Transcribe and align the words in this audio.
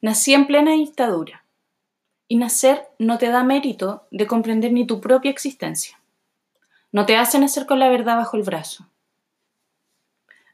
Nací 0.00 0.32
en 0.32 0.46
plena 0.46 0.72
dictadura. 0.72 1.44
Y 2.28 2.36
nacer 2.36 2.88
no 2.98 3.18
te 3.18 3.28
da 3.28 3.42
mérito 3.42 4.06
de 4.10 4.26
comprender 4.26 4.72
ni 4.72 4.86
tu 4.86 5.00
propia 5.00 5.30
existencia. 5.30 6.00
No 6.92 7.04
te 7.04 7.16
hace 7.16 7.38
nacer 7.38 7.66
con 7.66 7.78
la 7.78 7.88
verdad 7.88 8.16
bajo 8.16 8.36
el 8.36 8.44
brazo. 8.44 8.86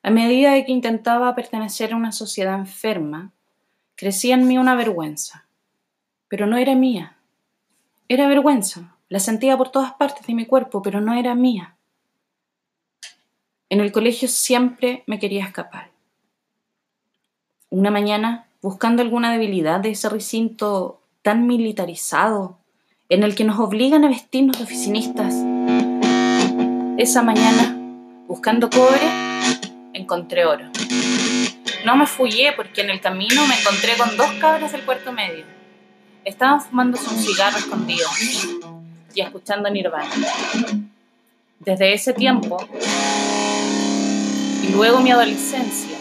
A 0.03 0.11
medida 0.11 0.53
de 0.53 0.65
que 0.65 0.73
intentaba 0.73 1.35
pertenecer 1.35 1.93
a 1.93 1.97
una 1.97 2.13
sociedad 2.13 2.59
enferma, 2.59 3.33
crecía 3.97 4.35
en 4.35 4.47
mí 4.47 4.57
una 4.57 4.75
vergüenza. 4.75 5.47
Pero 6.29 6.47
no 6.47 6.57
era 6.57 6.75
mía. 6.75 7.17
Era 8.09 8.29
vergüenza. 8.29 8.97
La 9.09 9.19
sentía 9.19 9.57
por 9.57 9.71
todas 9.71 9.93
partes 9.95 10.27
de 10.27 10.35
mi 10.35 10.47
cuerpo, 10.47 10.81
pero 10.81 11.01
no 11.01 11.15
era 11.15 11.35
mía. 11.35 11.77
En 13.69 13.81
el 13.81 13.93
colegio 13.93 14.29
siempre 14.29 15.05
me 15.07 15.19
quería 15.19 15.45
escapar. 15.45 15.91
Una 17.71 17.91
mañana, 17.91 18.49
buscando 18.65 19.03
alguna 19.03 19.31
debilidad 19.31 19.81
de 19.81 19.91
ese 19.91 20.09
recinto 20.09 21.03
tan 21.21 21.47
militarizado, 21.47 22.57
en 23.11 23.23
el 23.23 23.35
que 23.35 23.45
nos 23.45 23.61
obligan 23.61 24.07
a 24.07 24.09
vestirnos 24.09 24.57
de 24.57 24.65
oficinistas, 24.65 25.35
esa 26.97 27.23
mañana, 27.23 27.77
buscando 28.27 28.71
cobre, 28.71 29.03
encontré 29.93 30.47
oro. 30.47 30.65
No 31.85 31.95
me 31.99 32.07
fugué 32.07 32.55
porque 32.57 32.81
en 32.81 32.89
el 32.89 33.03
camino 33.03 33.47
me 33.47 33.55
encontré 33.55 33.99
con 33.99 34.17
dos 34.17 34.33
cabras 34.41 34.73
del 34.73 34.81
cuarto 34.87 35.13
medio. 35.13 35.45
Estaban 36.25 36.63
fumando 36.63 36.99
un 36.99 37.19
cigarro 37.19 37.59
escondido 37.59 38.09
y 39.15 39.21
escuchando 39.21 39.69
Nirvana. 39.69 40.09
Desde 41.59 41.93
ese 41.93 42.15
tiempo, 42.15 42.57
y 44.63 44.73
luego 44.73 45.01
mi 45.01 45.11
adolescencia, 45.11 45.99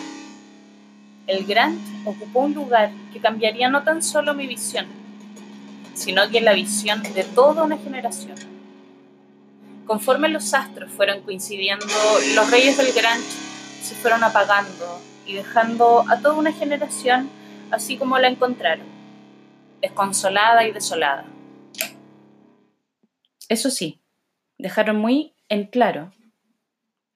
el 1.27 1.45
Grant 1.45 1.92
ocupó 2.05 2.41
un 2.41 2.53
lugar 2.53 2.91
que 3.12 3.20
cambiaría 3.20 3.70
no 3.70 3.84
tan 3.84 4.02
solo 4.02 4.34
mi 4.34 4.48
visión, 4.48 4.85
sino 5.93 6.29
que 6.29 6.41
la 6.41 6.54
visión 6.54 7.01
de 7.04 7.23
toda 7.23 7.63
una 7.63 7.77
generación. 7.77 8.35
Conforme 9.85 10.29
los 10.29 10.54
astros 10.54 10.91
fueron 10.91 11.21
coincidiendo, 11.21 11.85
los 12.35 12.51
reyes 12.51 12.77
del 12.77 12.93
Grant 12.93 13.24
se 13.81 13.96
fueron 13.96 14.24
apagando 14.24 15.01
y 15.26 15.34
dejando 15.34 16.05
a 16.09 16.20
toda 16.20 16.35
una 16.35 16.54
generación 16.54 17.29
así 17.71 17.98
como 17.98 18.18
la 18.20 18.27
encontraron, 18.27 18.85
desconsolada 19.81 20.65
y 20.65 20.71
desolada. 20.71 21.26
Eso 23.49 23.70
sí, 23.70 24.01
dejaron 24.57 24.98
muy 24.98 25.35
en 25.49 25.65
claro 25.65 26.13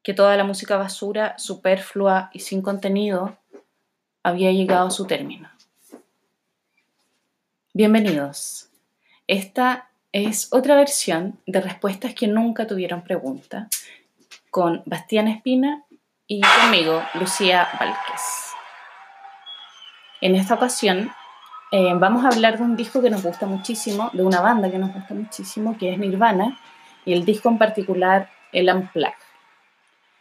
que 0.03 0.13
toda 0.13 0.35
la 0.37 0.43
música 0.43 0.77
basura, 0.77 1.37
superflua 1.37 2.29
y 2.33 2.39
sin 2.39 2.61
contenido 2.61 3.37
había 4.27 4.51
llegado 4.51 4.87
a 4.87 4.91
su 4.91 5.05
término. 5.05 5.49
Bienvenidos. 7.73 8.67
Esta 9.25 9.87
es 10.11 10.49
otra 10.51 10.75
versión 10.75 11.39
de 11.45 11.61
Respuestas 11.61 12.13
que 12.13 12.27
nunca 12.27 12.67
tuvieron 12.67 13.03
pregunta 13.03 13.69
con 14.51 14.83
Bastián 14.85 15.29
Espina 15.29 15.85
y 16.27 16.41
conmigo, 16.41 17.01
Lucía 17.13 17.69
Válquez. 17.79 18.51
En 20.19 20.35
esta 20.35 20.55
ocasión 20.55 21.09
eh, 21.71 21.93
vamos 21.95 22.25
a 22.25 22.27
hablar 22.27 22.57
de 22.57 22.65
un 22.65 22.75
disco 22.75 23.01
que 23.01 23.09
nos 23.09 23.23
gusta 23.23 23.45
muchísimo, 23.45 24.09
de 24.11 24.23
una 24.23 24.41
banda 24.41 24.69
que 24.69 24.77
nos 24.77 24.93
gusta 24.93 25.13
muchísimo, 25.13 25.77
que 25.77 25.93
es 25.93 25.97
Nirvana, 25.97 26.59
y 27.05 27.13
el 27.13 27.23
disco 27.23 27.47
en 27.47 27.57
particular, 27.57 28.29
el 28.51 28.67
Unplugged. 28.67 29.26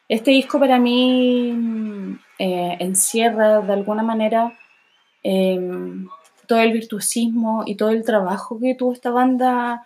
Este 0.09 0.31
disco 0.31 0.61
para 0.61 0.79
mí 0.79 1.53
mm, 1.53 2.19
eh, 2.39 2.77
encierra 2.81 3.61
de 3.61 3.73
alguna 3.73 4.05
manera 4.05 4.57
em, 5.23 6.09
todo 6.47 6.61
el 6.61 6.73
virtuosismo 6.73 7.65
y 7.67 7.75
todo 7.75 7.91
el 7.91 8.05
trabajo 8.05 8.61
que 8.61 8.77
tuvo 8.77 8.93
esta 8.93 9.11
banda 9.11 9.85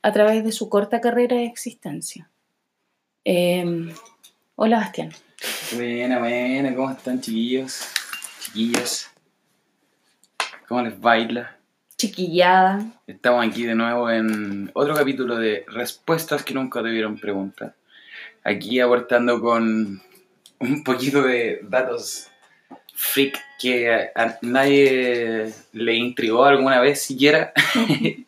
a 0.00 0.12
través 0.12 0.44
de 0.44 0.52
su 0.52 0.68
corta 0.68 1.00
carrera 1.00 1.36
de 1.36 1.46
existencia. 1.46 2.30
Em, 3.24 3.92
hola, 4.54 4.78
Bastián. 4.78 5.10
Buena, 5.74 6.20
buena, 6.20 6.74
¿cómo 6.74 6.90
están 6.90 7.20
chiquillos? 7.20 7.82
Chiquillas. 8.40 9.10
¿Cómo 10.68 10.82
les 10.82 11.00
baila? 11.00 11.56
Chiquillada. 11.96 12.84
Estamos 13.08 13.44
aquí 13.44 13.64
de 13.64 13.74
nuevo 13.74 14.08
en 14.08 14.70
otro 14.74 14.94
capítulo 14.94 15.36
de 15.36 15.64
Respuestas 15.66 16.44
que 16.44 16.54
nunca 16.54 16.80
debieron 16.80 17.18
preguntar. 17.18 17.74
Aquí 18.48 18.80
aportando 18.80 19.42
con 19.42 20.00
un 20.60 20.82
poquito 20.82 21.22
de 21.22 21.60
datos 21.64 22.28
freak 22.94 23.38
que 23.60 23.90
a 24.14 24.38
nadie 24.40 25.52
le 25.72 25.94
intrigó 25.94 26.46
alguna 26.46 26.80
vez 26.80 27.02
siquiera. 27.02 27.52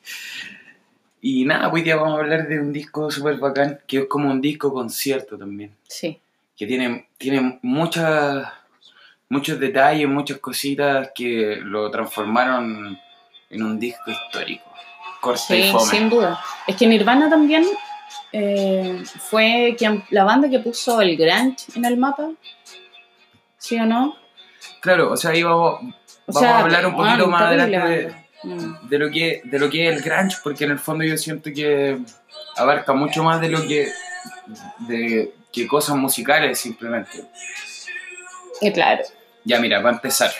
y 1.22 1.44
nada, 1.46 1.70
hoy 1.70 1.80
día 1.80 1.96
vamos 1.96 2.18
a 2.18 2.20
hablar 2.20 2.48
de 2.48 2.60
un 2.60 2.70
disco 2.70 3.10
súper 3.10 3.36
bacán, 3.36 3.80
que 3.86 4.00
es 4.00 4.04
como 4.08 4.30
un 4.30 4.42
disco 4.42 4.70
concierto 4.74 5.38
también. 5.38 5.74
Sí. 5.88 6.20
Que 6.54 6.66
tiene, 6.66 7.08
tiene 7.16 7.58
muchas, 7.62 8.46
muchos 9.30 9.58
detalles, 9.58 10.06
muchas 10.06 10.36
cositas 10.36 11.12
que 11.14 11.56
lo 11.62 11.90
transformaron 11.90 12.98
en 13.48 13.62
un 13.62 13.78
disco 13.80 14.10
histórico. 14.10 14.64
Corta 15.22 15.56
y 15.56 15.62
Sí, 15.62 15.72
fome. 15.72 15.90
sin 15.90 16.10
duda. 16.10 16.38
Es 16.66 16.76
que 16.76 16.86
Nirvana 16.86 17.30
también 17.30 17.64
eh, 18.32 19.02
fue 19.18 19.74
quien, 19.76 20.04
la 20.10 20.24
banda 20.24 20.48
que 20.48 20.60
puso 20.60 21.00
el 21.00 21.16
grunge 21.16 21.66
en 21.74 21.84
el 21.84 21.96
mapa. 21.96 22.30
¿Sí 23.58 23.76
o 23.78 23.86
no? 23.86 24.16
Claro, 24.80 25.12
o 25.12 25.16
sea, 25.16 25.32
ahí 25.32 25.42
vamos, 25.42 25.80
O 25.80 26.32
vamos 26.32 26.40
sea, 26.40 26.58
a 26.58 26.60
hablar 26.60 26.86
un 26.86 26.96
poquito 26.96 27.26
más 27.26 27.42
adelante 27.42 27.78
de. 27.78 28.20
Mm. 28.42 28.88
de 28.88 28.98
lo 28.98 29.10
que 29.10 29.42
de 29.44 29.58
lo 29.58 29.68
que 29.68 29.86
es 29.86 29.96
el 29.96 30.02
grunge 30.02 30.38
porque 30.42 30.64
en 30.64 30.70
el 30.70 30.78
fondo 30.78 31.04
yo 31.04 31.18
siento 31.18 31.50
que 31.54 31.98
abarca 32.56 32.94
mucho 32.94 33.22
más 33.22 33.38
de 33.38 33.50
lo 33.50 33.60
que 33.68 33.92
de 34.78 35.34
que 35.52 35.66
cosas 35.66 35.96
musicales 35.96 36.58
simplemente 36.58 37.22
Y 38.62 38.72
claro. 38.72 39.02
ya 39.44 39.60
mira 39.60 39.82
para 39.82 39.94
empezar 39.94 40.30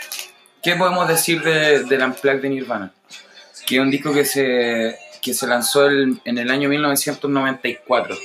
qué 0.62 0.77
podemos 0.77 1.09
decir 1.09 1.43
de, 1.43 1.84
del 1.84 2.03
Unplugged 2.03 2.41
de 2.41 2.49
Nirvana 2.49 2.91
que 3.67 3.77
es 3.77 3.83
un 3.83 3.91
disco 3.91 4.15
que 4.15 4.25
se 4.25 4.99
que 5.22 5.34
se 5.34 5.47
lanzó 5.47 5.86
el- 5.86 6.20
en 6.25 6.38
el 6.38 6.50
año 6.50 6.69
1994 6.69 8.16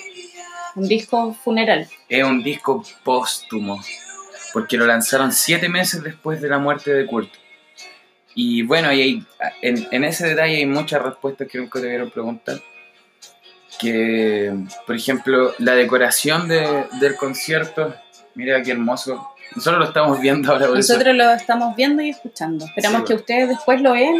Un 0.75 0.87
disco 0.87 1.33
funeral. 1.43 1.87
es 2.09 2.23
un 2.23 2.43
disco 2.43 2.83
póstumo 3.03 3.81
porque 4.53 4.77
lo 4.77 4.85
lanzaron 4.85 5.31
siete 5.31 5.67
meses 5.69 6.01
después 6.03 6.41
de 6.41 6.49
la 6.49 6.57
muerte 6.57 6.93
de 6.93 7.05
Kurt 7.05 7.29
y 8.33 8.63
bueno 8.63 8.91
y 8.93 9.01
hay, 9.01 9.23
en, 9.61 9.87
en 9.91 10.03
ese 10.03 10.27
detalle 10.27 10.57
hay 10.57 10.65
muchas 10.65 11.01
respuestas 11.01 11.47
que 11.49 11.57
nunca 11.57 11.79
te 11.79 11.85
debieron 11.85 12.09
preguntar 12.09 12.59
que 13.79 14.53
por 14.85 14.95
ejemplo 14.95 15.53
la 15.59 15.73
decoración 15.75 16.47
de- 16.47 16.85
del 16.99 17.15
concierto 17.17 17.93
mira 18.35 18.61
qué 18.63 18.71
hermoso 18.71 19.29
nosotros 19.55 19.79
lo 19.79 19.85
estamos 19.85 20.19
viendo 20.19 20.51
ahora 20.51 20.65
eso. 20.65 20.73
Nosotros 20.75 21.15
lo 21.15 21.31
estamos 21.31 21.75
viendo 21.75 22.01
y 22.01 22.09
escuchando. 22.09 22.65
Esperamos 22.65 23.01
Sí, 23.01 23.05
que 23.07 23.13
ustedes 23.13 23.47
después 23.49 23.79
lo 23.79 23.93
vean 23.93 24.15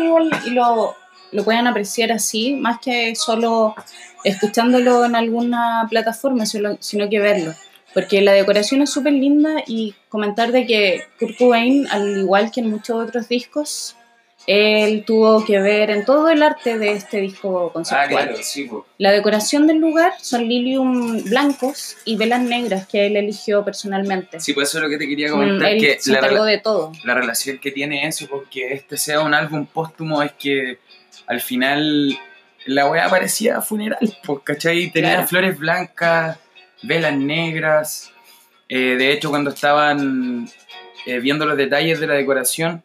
y 0.46 0.52
lo, 0.52 0.96
lo 1.36 1.44
puedan 1.44 1.68
apreciar 1.68 2.12
así, 2.12 2.54
más 2.56 2.80
que 2.80 3.14
solo 3.16 3.76
escuchándolo 4.24 5.06
en 5.06 5.16
alguna 5.16 5.86
plataforma, 5.90 6.46
solo- 6.46 6.78
sino 6.80 7.10
que 7.10 7.20
verlo. 7.20 7.54
Porque 7.94 8.22
la 8.22 8.34
decoración 8.34 8.82
es 8.82 8.90
súper 8.90 9.14
linda 9.14 9.64
y 9.68 9.96
comentar 10.10 10.52
de 10.52 10.66
que 10.66 11.04
Kurt 11.20 11.38
Cobain, 11.38 11.88
al 11.92 12.18
igual 12.20 12.52
que 12.52 12.60
en 12.62 12.70
muchos 12.70 13.08
otros 13.08 13.30
discos, 13.30 13.96
él 14.48 15.06
tuvo 15.08 15.44
que 15.44 15.60
ver 15.60 15.90
en 15.90 16.06
todo 16.06 16.30
el 16.30 16.44
arte 16.44 16.78
de 16.78 16.92
este 16.92 17.20
disco 17.20 17.68
ah 17.70 17.74
conceptual. 17.74 18.10
claro 18.28 18.36
sí 18.44 18.66
po. 18.66 18.86
La 19.00 19.12
decoración 19.12 19.66
del 19.66 19.78
lugar 19.78 20.14
son 20.22 20.48
lilium 20.48 21.24
blancos 21.24 21.98
y 22.06 22.16
velas 22.16 22.42
negras 22.42 22.86
que 22.86 23.08
él 23.08 23.16
eligió 23.16 23.64
personalmente. 23.66 24.40
sí 24.40 24.54
pues 24.54 24.70
eso 24.70 24.78
es 24.78 24.84
lo 24.84 24.90
que 24.90 24.98
te 25.00 25.08
quería 25.08 25.30
Mm, 25.30 25.32
comentar 25.32 25.70
él 25.72 25.82
que 25.82 26.00
se 26.00 26.12
la, 26.12 26.44
de 26.46 26.58
todo. 26.60 26.92
la 27.06 27.16
relación 27.16 27.58
que 27.58 27.72
tiene 27.72 28.08
eso 28.08 28.28
porque 28.30 28.74
este 28.74 28.98
sea 28.98 29.22
un 29.22 29.34
álbum 29.34 29.66
póstumo 29.66 30.22
es 30.22 30.34
que 30.34 30.78
al 31.28 31.42
final 31.42 32.18
la 32.66 32.90
weá 32.90 33.10
parecía 33.10 33.62
funeral, 33.62 34.18
pues, 34.26 34.40
¿cachai? 34.44 34.90
Tenía 34.92 35.14
Claro. 35.14 35.28
flores 35.28 35.60
blancas, 35.60 36.40
velas 36.84 37.16
negras. 37.18 38.12
Eh, 38.70 38.96
de 38.98 39.12
hecho, 39.12 39.30
cuando 39.30 39.52
estaban 39.52 40.50
eh, 41.06 41.20
viendo 41.20 41.46
los 41.46 41.58
detalles 41.58 42.00
de 42.00 42.08
la 42.08 42.16
decoración 42.16 42.84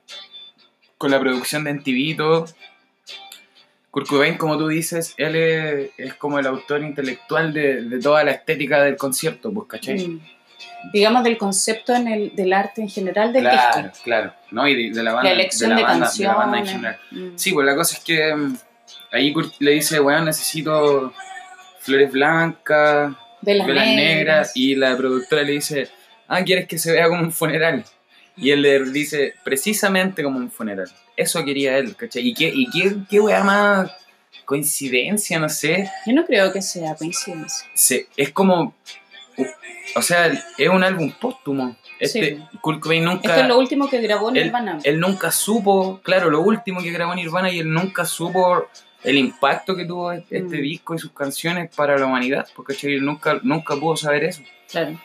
con 0.99 1.11
la 1.11 1.19
producción 1.19 1.65
de 1.65 1.71
MTV 1.75 1.97
y 1.97 2.15
todo, 2.15 2.47
Kurt 3.91 4.07
Cobain, 4.07 4.37
como 4.37 4.57
tú 4.59 4.69
dices, 4.69 5.15
él 5.17 5.35
es, 5.35 5.91
es 5.97 6.15
como 6.15 6.39
el 6.39 6.47
autor 6.47 6.83
intelectual 6.83 7.53
de, 7.53 7.83
de 7.83 7.99
toda 7.99 8.23
la 8.23 8.31
estética 8.33 8.83
del 8.85 8.97
concierto, 8.97 9.53
pues, 9.53 9.67
¿cachai? 9.69 10.07
Mm. 10.07 10.21
Digamos, 10.93 11.25
del 11.25 11.37
concepto 11.39 11.95
en 11.95 12.09
el, 12.09 12.35
del 12.37 12.53
arte 12.53 12.81
en 12.83 12.89
general 12.89 13.33
del 13.33 13.43
Claro, 13.43 13.83
disco. 13.89 13.99
claro, 14.05 14.35
¿no? 14.51 14.67
Y 14.69 14.89
de, 14.91 14.95
de 14.97 15.03
la 15.03 15.13
banda, 15.13 15.29
La 15.31 15.35
elección 15.35 15.71
de, 15.71 15.77
de, 15.77 15.83
la 15.83 15.89
banda, 15.89 16.11
de 16.17 16.25
la 16.25 16.35
banda 16.35 16.59
en 16.59 16.67
general. 16.67 16.99
Mm. 17.11 17.29
Sí, 17.37 17.53
pues 17.53 17.67
la 17.67 17.75
cosa 17.77 17.97
es 17.97 18.05
que 18.05 18.35
mm, 18.35 18.57
ahí 19.13 19.33
Kurt 19.33 19.55
le 19.61 19.73
dice, 19.73 20.01
weón, 20.01 20.25
necesito 20.25 21.13
flores 21.81 22.13
blancas, 22.13 23.13
Velas 23.43 23.67
velas 23.67 23.87
negras. 23.87 24.17
negras, 24.17 24.53
y 24.55 24.75
la 24.77 24.97
productora 24.97 25.43
le 25.43 25.53
dice, 25.53 25.89
ah, 26.29 26.43
¿quieres 26.45 26.67
que 26.67 26.79
se 26.79 26.93
vea 26.93 27.09
como 27.09 27.23
un 27.23 27.33
funeral? 27.33 27.85
Y 28.37 28.51
él 28.51 28.63
le 28.63 28.81
dice, 28.91 29.35
precisamente 29.45 30.23
como 30.23 30.39
un 30.39 30.51
funeral. 30.51 30.89
Eso 31.17 31.45
quería 31.45 31.77
él, 31.79 31.95
¿cachai? 31.97 32.27
¿Y 32.27 32.35
qué, 32.35 32.51
y 32.55 32.67
qué, 32.71 32.95
qué 33.09 33.21
weá 33.21 33.43
más 33.45 33.91
coincidencia, 34.47 35.39
no 35.39 35.49
sé? 35.49 35.91
Yo 36.07 36.13
no 36.13 36.25
creo 36.25 36.53
que 36.53 36.61
sea 36.63 36.95
coincidencia. 36.95 37.67
Se, 37.75 38.09
es 38.17 38.31
como, 38.31 38.75
o 39.97 40.03
sea, 40.03 40.27
es 40.59 40.69
un 40.69 40.83
álbum 40.85 41.13
póstumo. 41.21 41.77
Este, 41.99 42.37
Sí. 42.37 42.43
Kurt 42.63 42.81
Cobain 42.81 43.05
nunca... 43.05 43.29
Esto 43.29 43.43
es 43.43 43.49
lo 43.49 43.59
último 43.59 43.89
que 43.91 44.01
grabó 44.01 44.31
Nirvana. 44.31 44.79
él 44.85 44.99
nunca 45.01 45.31
supo, 45.31 46.01
claro, 46.03 46.31
lo 46.31 46.41
último 46.41 46.81
que 46.83 46.91
grabó 46.91 47.15
Nirvana 47.15 47.51
y 47.51 47.59
él 47.59 47.71
nunca 47.71 48.05
supo 48.07 48.69
el 49.05 49.19
impacto 49.19 49.77
que 49.77 49.85
tuvo 49.85 50.13
este 50.13 50.41
Mm. 50.41 50.51
disco 50.51 50.95
y 50.95 50.99
sus 50.99 51.13
canciones 51.13 51.71
para 51.75 51.99
la 51.99 52.07
humanidad, 52.07 52.49
porque 52.57 52.77
él 52.83 53.05
nunca, 53.05 53.39
nunca 53.43 53.77
pudo 53.77 53.97
saber 53.97 54.25
eso. 54.25 54.43
Claro. 54.71 54.99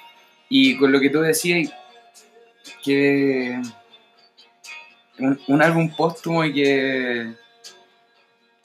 Y 0.49 0.77
con 0.77 0.91
lo 0.91 0.99
que 0.99 1.09
tú 1.09 1.21
decías, 1.21 1.71
que 2.83 3.59
un, 5.19 5.39
un 5.47 5.61
álbum 5.61 5.89
póstumo 5.95 6.43
y 6.45 6.53
que, 6.53 7.33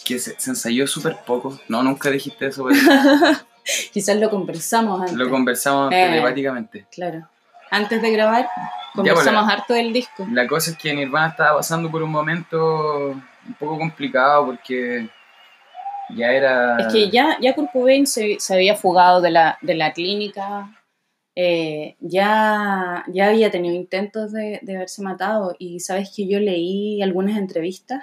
que 0.04 0.18
se, 0.18 0.38
se 0.38 0.50
ensayó 0.50 0.86
súper 0.86 1.16
poco. 1.26 1.58
No, 1.68 1.82
nunca 1.82 2.10
dijiste 2.10 2.46
eso, 2.46 2.64
pero 2.68 2.78
Quizás 3.92 4.16
lo 4.16 4.30
conversamos 4.30 5.00
antes. 5.00 5.14
lo 5.16 5.28
conversamos 5.30 5.92
Eh. 5.92 6.06
telepáticamente. 6.10 6.86
Claro. 6.90 7.28
Antes 7.70 8.02
de 8.02 8.10
grabar, 8.10 8.48
pues, 8.94 9.06
conversamos 9.08 9.48
harto 9.48 9.74
del 9.74 9.92
disco. 9.92 10.26
La 10.32 10.46
cosa 10.46 10.70
es 10.72 10.76
que 10.76 10.92
Nirvana 10.94 11.28
estaba 11.28 11.56
pasando 11.58 11.90
por 11.90 12.02
un 12.02 12.10
momento 12.10 13.08
un 13.10 13.54
poco 13.58 13.78
complicado 13.78 14.46
porque 14.46 15.08
ya 16.16 16.32
era... 16.32 16.76
Es 16.78 16.92
que 16.92 17.08
ya, 17.10 17.36
ya 17.40 17.54
Kurt 17.54 17.70
Cobain 17.72 18.06
se, 18.06 18.36
se 18.40 18.54
había 18.54 18.74
fugado 18.74 19.20
de 19.20 19.30
la, 19.30 19.56
de 19.62 19.74
la 19.74 19.92
clínica, 19.92 20.68
eh, 21.36 21.94
ya, 22.00 23.04
ya 23.06 23.28
había 23.28 23.50
tenido 23.52 23.74
intentos 23.76 24.32
de, 24.32 24.58
de 24.62 24.74
haberse 24.76 25.00
matado 25.02 25.54
y 25.58 25.78
sabes 25.78 26.12
que 26.14 26.26
yo 26.26 26.40
leí 26.40 27.00
algunas 27.02 27.36
entrevistas 27.38 28.02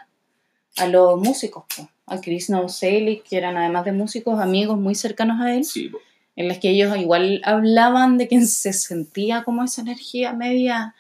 a 0.78 0.88
los 0.88 1.20
músicos, 1.20 1.64
a 2.06 2.20
Chris 2.22 2.50
Novoselic, 2.50 3.24
que 3.24 3.38
eran 3.38 3.58
además 3.58 3.86
de 3.86 3.92
músicos, 3.92 4.40
amigos 4.40 4.78
muy 4.80 4.96
cercanos 4.96 5.42
a 5.42 5.54
él, 5.56 5.64
Sí, 5.66 5.92
en 6.36 6.48
las 6.48 6.60
que 6.60 6.70
ellos 6.70 6.96
igual 6.98 7.42
hablaban 7.44 8.18
de 8.18 8.28
que 8.28 8.40
se 8.46 8.72
sentía 8.74 9.44
como 9.44 9.64
esa 9.64 9.82
energía 9.82 10.34
media 10.34 10.94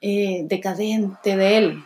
eh, 0.00 0.42
decadente 0.44 1.36
de 1.36 1.56
él, 1.58 1.84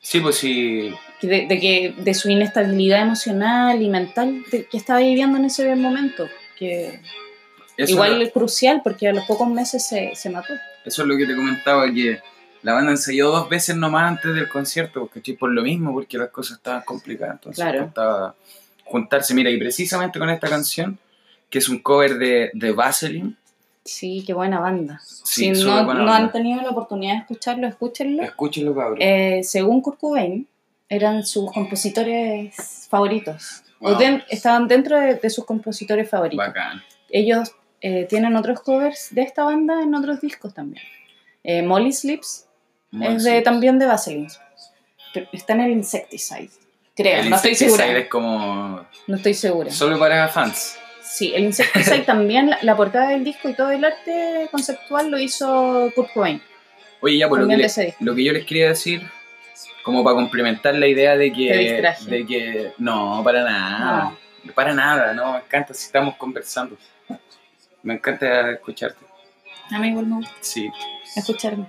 sí, 0.00 0.20
pues 0.20 0.36
sí. 0.36 0.92
de, 1.22 1.46
de 1.46 1.60
que 1.60 1.94
de 1.96 2.14
su 2.14 2.28
inestabilidad 2.30 3.02
emocional 3.02 3.80
y 3.80 3.88
mental 3.88 4.42
de- 4.50 4.66
que 4.66 4.76
estaba 4.76 4.98
viviendo 4.98 5.38
en 5.38 5.44
ese 5.44 5.74
momento, 5.76 6.28
que 6.58 7.00
Eso, 7.76 7.92
igual 7.92 8.20
es 8.20 8.32
crucial 8.32 8.80
porque 8.82 9.08
a 9.08 9.12
los 9.12 9.24
pocos 9.26 9.48
meses 9.48 9.86
se, 9.86 10.10
se 10.16 10.28
mató. 10.28 10.52
eso 10.84 11.02
es 11.02 11.08
lo 11.08 11.16
que 11.16 11.26
te 11.26 11.36
comentaba, 11.36 11.86
que 11.92 12.18
la 12.62 12.74
banda 12.74 12.92
ensayó 12.92 13.30
dos 13.30 13.48
veces 13.48 13.76
nomás 13.76 14.04
antes 14.10 14.34
del 14.34 14.48
concierto, 14.48 15.06
porque 15.12 15.34
por 15.34 15.50
lo 15.50 15.62
mismo, 15.62 15.92
porque 15.92 16.18
las 16.18 16.30
cosas 16.30 16.58
estaban 16.58 16.82
complicadas. 16.82 17.34
Entonces 17.34 17.62
Claro. 17.64 17.84
costaba 17.84 18.34
juntarse. 18.84 19.34
Mira, 19.34 19.50
y 19.50 19.58
precisamente 19.58 20.18
con 20.18 20.30
esta 20.30 20.48
canción, 20.48 20.98
que 21.50 21.58
es 21.58 21.68
un 21.68 21.78
cover 21.80 22.18
de, 22.18 22.50
de 22.54 22.72
Vaseline, 22.72 23.36
Sí, 23.84 24.22
qué 24.24 24.32
buena 24.32 24.60
banda. 24.60 25.00
Sí, 25.02 25.52
si 25.56 25.64
no, 25.64 25.70
buena 25.84 26.00
no 26.02 26.04
banda. 26.06 26.16
han 26.16 26.30
tenido 26.30 26.62
la 26.62 26.70
oportunidad 26.70 27.14
de 27.14 27.18
escucharlo, 27.22 27.66
escúchenlo. 27.66 28.22
escúchenlo, 28.22 28.76
cabrón. 28.76 28.98
Eh, 29.00 29.40
según 29.42 29.80
Kurt 29.80 29.98
Cobain, 29.98 30.46
eran 30.88 31.26
sus 31.26 31.50
compositores 31.50 32.86
favoritos. 32.88 33.64
O 33.80 33.90
Wow. 33.90 33.98
den- 33.98 34.22
estaban 34.30 34.68
dentro 34.68 35.00
de, 35.00 35.16
de 35.16 35.30
sus 35.30 35.44
compositores 35.44 36.08
favoritos. 36.08 36.46
Bacán. 36.46 36.80
Ellos 37.10 37.50
eh, 37.80 38.06
tienen 38.08 38.36
otros 38.36 38.60
covers 38.60 39.08
de 39.10 39.22
esta 39.22 39.42
banda 39.42 39.82
en 39.82 39.92
otros 39.96 40.20
discos 40.20 40.54
también. 40.54 40.84
Eh, 41.42 41.62
Molly 41.62 41.92
Sleeps 41.92 42.46
es 43.00 43.24
de, 43.24 43.40
también 43.42 43.78
de 43.78 43.86
Vaseline. 43.86 44.28
Pero 45.14 45.28
Está 45.32 45.52
en 45.54 45.60
el 45.62 45.70
Insecticide. 45.72 46.50
Creo, 46.94 47.20
El 47.20 47.30
no 47.30 47.36
estoy 47.36 47.54
segura. 47.54 47.86
es 47.98 48.08
como 48.08 48.86
No 49.06 49.16
estoy 49.16 49.34
segura. 49.34 49.70
solo 49.70 49.98
para 49.98 50.28
fans. 50.28 50.78
Sí, 51.02 51.32
el 51.34 51.44
Insecticide 51.44 52.00
también, 52.06 52.50
la, 52.50 52.58
la 52.62 52.76
portada 52.76 53.10
del 53.10 53.24
disco 53.24 53.48
y 53.48 53.54
todo 53.54 53.70
el 53.70 53.84
arte 53.84 54.48
conceptual 54.50 55.10
lo 55.10 55.18
hizo 55.18 55.90
Kurt 55.94 56.12
Cobain. 56.12 56.42
Oye, 57.00 57.18
ya, 57.18 57.28
por 57.28 57.40
lo 57.40 57.48
que, 57.48 57.56
le- 57.56 57.94
lo 58.00 58.14
que 58.14 58.24
yo 58.24 58.32
les 58.32 58.44
quería 58.46 58.68
decir, 58.68 59.02
como 59.82 60.04
para 60.04 60.14
complementar 60.16 60.74
la 60.74 60.86
idea 60.86 61.16
de 61.16 61.32
que... 61.32 61.82
De 62.06 62.26
que 62.26 62.72
no, 62.78 63.22
para 63.24 63.42
nada. 63.42 64.14
Para 64.54 64.72
nada, 64.74 65.12
no, 65.12 65.32
me 65.32 65.38
encanta 65.38 65.74
si 65.74 65.86
estamos 65.86 66.14
conversando. 66.16 66.76
Me 67.82 67.94
encanta 67.94 68.52
escucharte. 68.52 69.04
A 69.70 69.78
mí 69.78 69.88
igual 69.88 70.06
me 70.06 70.16
gusta 70.16 70.32
Sí. 70.40 70.70
escucharme. 71.16 71.66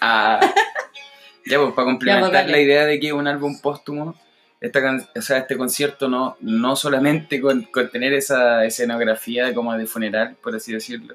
Ah, 0.00 0.40
ya, 1.46 1.58
pues 1.58 1.72
para 1.74 1.84
complementar 1.86 2.32
dale. 2.32 2.52
la 2.52 2.60
idea 2.60 2.84
de 2.86 2.98
que 3.00 3.12
un 3.12 3.26
álbum 3.26 3.60
póstumo, 3.60 4.14
esta 4.60 4.80
can- 4.82 5.06
o 5.16 5.20
sea, 5.22 5.38
este 5.38 5.56
concierto 5.56 6.08
no, 6.08 6.36
no 6.40 6.76
solamente 6.76 7.40
con, 7.40 7.62
con 7.64 7.90
tener 7.90 8.12
esa 8.14 8.64
escenografía 8.64 9.52
como 9.54 9.76
de 9.76 9.86
funeral, 9.86 10.36
por 10.42 10.54
así 10.56 10.72
decirlo, 10.72 11.14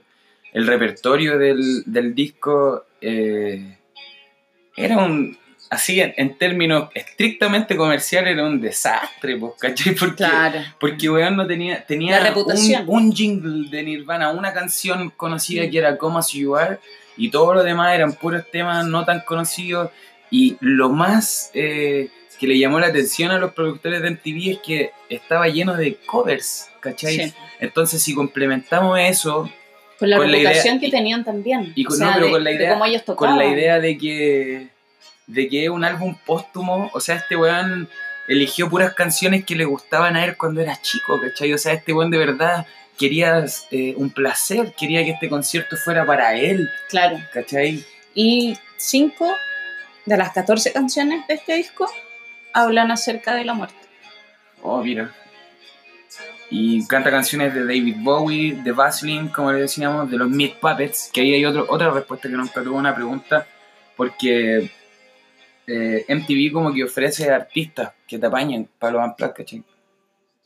el 0.54 0.68
repertorio 0.68 1.38
del, 1.38 1.84
del 1.86 2.14
disco 2.14 2.86
eh, 3.02 3.78
era 4.76 4.98
un, 4.98 5.38
así 5.70 6.00
en, 6.02 6.14
en 6.18 6.38
términos 6.38 6.90
estrictamente 6.94 7.76
comerciales, 7.76 8.34
era 8.34 8.46
un 8.46 8.60
desastre, 8.62 9.38
pues, 9.38 9.54
¿cachai? 9.60 9.96
Porque, 9.96 10.16
Claro. 10.18 10.60
porque 10.80 11.10
weón 11.10 11.36
no 11.36 11.48
tenía, 11.48 11.86
tenía. 11.86 12.34
Un, 12.36 12.84
un 12.88 13.12
jingle 13.14 13.70
de 13.70 13.84
Nirvana, 13.84 14.32
una 14.32 14.54
canción 14.54 15.10
conocida 15.12 15.70
que 15.70 15.78
era 15.78 15.98
Come 15.98 16.20
As 16.20 16.32
You 16.32 16.56
Are, 16.56 16.80
y 17.18 17.30
todo 17.30 17.54
lo 17.54 17.64
demás 17.64 17.94
eran 17.96 18.14
puros 18.14 18.44
temas 18.52 18.86
no 18.86 19.06
tan 19.06 19.22
conocidos. 19.22 19.90
Y 20.30 20.58
lo 20.62 20.90
más 20.90 21.52
eh, 21.54 22.10
que 22.40 22.48
le 22.48 22.58
llamó 22.58 22.80
la 22.80 22.88
atención 22.88 23.32
a 23.32 23.38
los 23.38 23.52
productores 23.54 24.02
de 24.02 24.12
MTV 24.12 24.52
es 24.52 24.60
que 24.60 24.92
estaba 25.10 25.48
lleno 25.50 25.76
de 25.76 25.96
covers, 26.06 26.70
¿cachai? 26.80 27.16
Sí. 27.30 27.34
Entonces, 27.60 28.02
si 28.02 28.14
complementamos 28.16 28.98
eso 29.00 29.50
Con 30.00 30.10
la 30.10 30.18
Con 30.18 30.32
la 30.32 30.38
reputación 30.38 30.78
idea- 30.78 30.80
que 30.90 30.90
tenían 30.98 31.24
también. 31.24 31.74
y 31.76 31.84
con- 31.84 31.94
o 31.96 31.98
sea, 31.98 32.08
no, 32.08 32.14
pero 32.16 32.26
de, 32.28 32.32
con 32.32 32.44
la 32.44 32.50
de 32.50 32.56
idea- 32.56 32.70
cómo 32.74 32.86
ellos 32.86 33.06
tocaban. 33.06 33.36
con 33.36 33.46
la 33.46 33.54
idea 33.54 33.80
de 33.80 33.98
que 33.98 34.68
de 35.28 35.48
que 35.48 35.64
es 35.66 35.70
un 35.70 35.84
álbum 35.86 36.16
póstumo, 36.26 36.90
o 36.94 37.00
sea, 37.00 37.16
este 37.18 37.36
weón 37.38 37.88
eligió 38.28 38.70
puras 38.70 38.94
canciones 38.94 39.46
que 39.46 39.56
le 39.56 39.64
gustaban 39.66 40.16
a 40.16 40.26
él 40.26 40.36
cuando 40.38 40.60
era 40.62 40.82
chico, 40.82 41.20
¿cachai? 41.22 41.54
O 41.54 41.58
sea, 41.58 41.74
este 41.74 41.94
weón 41.94 42.10
de 42.10 42.18
verdad 42.18 42.66
quería 43.02 43.44
eh, 43.72 43.96
un 43.98 44.12
placer, 44.12 44.74
quería 44.78 45.04
que 45.04 45.12
este 45.12 45.28
concierto 45.28 45.76
fuera 45.76 46.06
para 46.06 46.36
él, 46.36 46.70
Claro. 46.90 47.18
¿cachai? 47.34 47.84
Y 48.14 48.56
cinco 48.78 49.28
de 50.06 50.18
las 50.18 50.32
14 50.32 50.72
canciones 50.72 51.26
de 51.28 51.34
este 51.34 51.56
disco 51.56 51.88
hablan 52.54 52.92
acerca 52.92 53.34
de 53.34 53.44
la 53.44 53.56
muerte. 53.56 53.76
Oh, 54.62 54.84
mira. 54.84 55.12
Y 56.52 56.86
canta 56.86 57.10
canciones 57.10 57.54
de 57.56 57.62
David 57.62 57.96
Bowie, 58.00 58.54
de 58.62 58.72
Vaseline, 58.72 59.30
como 59.30 59.52
le 59.52 59.62
decíamos, 59.62 60.12
de 60.12 60.18
los 60.18 60.30
Meat 60.30 60.60
Puppets, 60.60 61.10
que 61.12 61.22
ahí 61.22 61.34
hay 61.34 61.46
otro, 61.46 61.66
otra 61.70 61.90
respuesta 61.92 62.30
que 62.30 62.36
nunca 62.36 62.62
tuvo 62.62 62.78
una 62.78 62.94
pregunta, 62.94 63.48
porque 63.96 64.70
eh, 65.66 66.06
MTV 66.08 66.52
como 66.54 66.74
que 66.74 66.84
ofrece 66.84 67.32
artistas 67.32 67.94
que 68.06 68.20
te 68.20 68.28
apañen 68.28 68.70
para 68.78 68.94
los 68.94 69.04
unplugged, 69.06 69.34
¿cachai? 69.34 69.64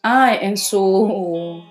Ah, 0.04 0.36
en 0.40 0.56
su. 0.56 1.66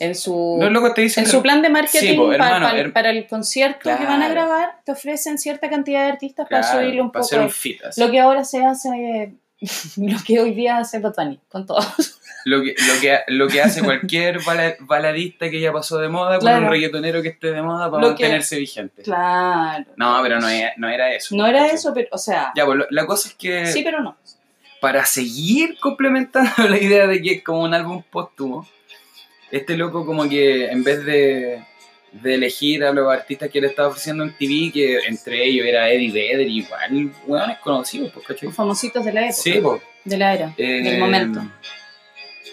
En 0.00 0.14
su. 0.14 0.58
Te 0.94 1.02
dicen. 1.02 1.24
en 1.24 1.30
su 1.30 1.42
plan 1.42 1.60
de 1.62 1.68
marketing 1.68 1.98
Sí, 2.10 2.14
po, 2.14 2.28
pa- 2.28 2.34
hermano, 2.34 2.66
pa- 2.68 2.76
her- 2.76 2.92
para 2.92 3.10
el 3.10 3.26
concierto 3.26 3.80
que 3.96 4.04
van 4.06 4.22
a 4.22 4.28
grabar, 4.28 4.80
te 4.84 4.92
ofrecen 4.92 5.38
cierta 5.38 5.68
cantidad 5.68 6.04
de 6.06 6.12
artistas 6.12 6.46
para 6.48 6.62
subirle 6.62 7.02
un 7.02 7.10
para 7.12 7.24
poco. 7.24 7.36
un 7.42 7.50
fit. 7.50 7.80
Lo 7.96 8.10
que 8.10 8.18
ahora 8.20 8.44
se 8.44 8.64
hace, 8.64 8.88
eh, 8.88 9.34
lo 9.96 10.18
que 10.26 10.40
hoy 10.40 10.54
día 10.54 10.78
hace 10.78 11.00
Bunny, 11.00 11.38
con 11.48 11.66
todo. 11.66 11.80
Lo 12.44 12.62
que, 12.62 12.74
lo 12.78 13.00
que, 13.00 13.18
lo 13.26 13.48
que 13.48 13.60
hace 13.60 13.82
cualquier 13.82 14.40
bala- 14.42 14.76
baladista 14.80 15.50
que 15.50 15.60
ya 15.60 15.70
pasó 15.72 15.98
de 15.98 16.08
moda 16.08 16.36
con 16.38 16.40
Claro. 16.46 16.64
un 16.64 16.70
reggaetonero 16.70 17.20
que 17.20 17.28
esté 17.28 17.50
de 17.52 17.60
moda 17.60 17.90
para 17.90 18.00
Lo 18.02 18.14
que- 18.14 18.22
mantenerse 18.22 18.58
vigente. 18.58 19.02
Claro. 19.02 19.84
No, 19.96 20.20
pero 20.22 20.40
no 20.40 20.48
era, 20.48 20.72
no 20.78 20.88
era 20.88 21.12
eso. 21.12 21.36
No 21.36 21.46
era 21.46 21.66
eso, 21.66 21.92
pero, 21.92 22.08
o 22.12 22.16
sea, 22.18 22.52
Ya, 22.56 22.64
pues 22.64 22.78
la 22.90 23.04
cosa 23.06 23.28
es 23.28 23.34
que 23.34 23.66
sí, 23.66 23.82
pero 23.84 24.00
no. 24.00 24.16
para 24.80 25.04
seguir 25.04 25.76
complementando 25.78 26.50
la 26.70 26.78
idea 26.78 27.06
de 27.06 27.20
que 27.20 27.32
es 27.34 27.42
como 27.44 27.62
un 27.64 27.74
álbum 27.74 28.02
póstumo, 28.08 28.66
este 29.50 29.76
loco 29.76 30.04
como 30.04 30.28
que 30.28 30.66
en 30.66 30.82
vez 30.84 31.04
de, 31.04 31.62
de 32.12 32.34
elegir 32.34 32.84
a 32.84 32.92
los 32.92 33.10
artistas 33.12 33.50
que 33.50 33.60
le 33.60 33.68
estaba 33.68 33.88
ofreciendo 33.88 34.24
en 34.24 34.32
TV, 34.36 34.70
que 34.72 34.98
entre 35.06 35.44
ellos 35.44 35.66
era 35.66 35.90
Eddie 35.90 36.10
Vedder, 36.12 36.48
igual, 36.48 37.12
weón, 37.26 37.50
es 37.50 37.58
conocido, 37.58 38.10
pues, 38.12 38.26
¿cachai? 38.26 38.46
Los 38.48 38.54
famositos 38.56 39.04
de 39.04 39.12
la 39.12 39.20
época, 39.22 39.34
Sí, 39.34 39.52
pues. 39.62 39.82
de 40.04 40.16
la 40.16 40.34
era, 40.34 40.54
eh, 40.56 40.82
del 40.82 40.98
momento. 40.98 41.40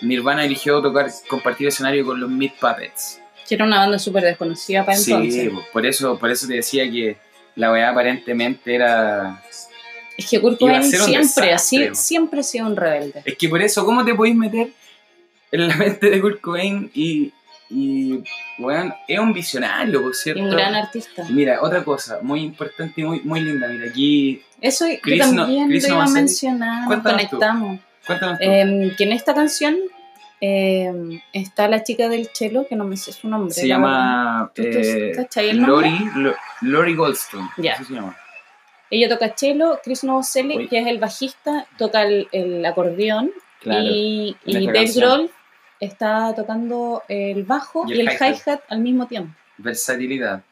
Nirvana 0.01 0.45
eligió 0.45 0.81
tocar, 0.81 1.07
compartir 1.27 1.67
escenario 1.67 2.05
con 2.05 2.19
los 2.19 2.29
Meat 2.29 2.53
Puppets. 2.59 3.21
Que 3.47 3.55
era 3.55 3.65
una 3.65 3.79
banda 3.79 3.99
súper 3.99 4.23
desconocida 4.23 4.85
para 4.85 4.97
Sí, 4.97 5.11
entonces. 5.11 5.49
pues, 5.53 5.65
por 5.71 5.85
eso, 5.85 6.19
por 6.19 6.31
eso 6.31 6.47
te 6.47 6.55
decía 6.55 6.83
que 6.89 7.15
la 7.55 7.71
weá 7.71 7.89
aparentemente 7.91 8.75
era... 8.75 9.41
Es 10.17 10.29
que 10.29 10.39
Kurt 10.39 10.57
Cobain 10.59 10.83
siempre, 10.83 11.53
así, 11.53 11.85
po. 11.87 11.95
siempre 11.95 12.39
ha 12.39 12.43
sido 12.43 12.67
un 12.67 12.75
rebelde. 12.75 13.21
Es 13.25 13.35
que 13.37 13.49
por 13.49 13.61
eso, 13.61 13.85
¿cómo 13.85 14.03
te 14.05 14.13
podéis 14.15 14.35
meter 14.35 14.69
en 15.63 15.67
la 15.69 15.75
mente 15.77 16.09
de 16.09 16.21
Kurt 16.21 16.41
Cobain 16.41 16.89
y, 16.93 17.31
y, 17.69 18.19
weón, 18.59 18.93
es 19.07 19.19
un 19.19 19.33
visionario, 19.33 20.01
por 20.01 20.15
cierto. 20.15 20.41
un 20.43 20.49
gran 20.49 20.75
artista. 20.75 21.25
Mira, 21.29 21.59
otra 21.61 21.83
cosa 21.83 22.19
muy 22.21 22.41
importante 22.41 23.01
y 23.01 23.03
muy, 23.03 23.21
muy 23.21 23.41
linda. 23.41 23.67
Mira, 23.67 23.89
aquí, 23.89 24.41
Eso 24.61 24.85
Chris 25.01 25.19
yo 25.25 25.31
no- 25.33 25.41
también 25.43 25.67
Chris 25.69 25.87
lo 25.89 25.95
iba 25.95 26.03
a 26.03 26.09
mencionar, 26.09 26.89
tú. 26.95 27.03
conectamos. 27.03 27.79
cuéntanos 28.05 28.37
tú. 28.39 28.45
Em, 28.45 28.95
que 28.95 29.03
en 29.03 29.11
esta 29.13 29.33
canción 29.33 29.75
em, 30.41 31.21
está 31.33 31.67
la 31.67 31.83
chica 31.83 32.07
del 32.09 32.31
chelo, 32.31 32.67
que 32.67 32.75
no 32.75 32.83
me 32.83 32.97
sé 32.97 33.13
su 33.13 33.27
nombre. 33.27 33.53
se 33.53 33.61
la 33.67 33.75
llama 33.75 34.51
¿Tú 34.53 34.61
te- 34.63 35.11
eh? 35.11 35.53
Lori, 35.53 35.97
Lo- 36.15 36.35
Lori 36.61 36.93
Goldstone. 36.95 37.49
Así 37.73 37.85
se 37.85 37.93
llama. 37.93 38.15
Ella 38.91 39.09
toca 39.09 39.33
chelo, 39.33 39.79
Chris 39.83 40.03
Novoselic, 40.03 40.69
que 40.69 40.79
es 40.79 40.87
el 40.87 40.99
bajista, 40.99 41.65
toca 41.77 42.03
el, 42.03 42.27
el 42.31 42.63
acordeón 42.65 43.31
Claro. 43.61 43.83
y, 43.83 44.35
y 44.45 44.67
Dave. 44.67 44.91
Grohl 44.95 45.31
está 45.79 46.33
tocando 46.35 47.03
el 47.07 47.43
bajo 47.43 47.85
Y 47.87 47.95
y 47.95 47.99
el 48.01 48.09
hi-hat. 48.09 48.61
al 48.69 48.79
mismo 48.79 49.07
tiempo. 49.07 49.33
Versatilidad. 49.57 50.43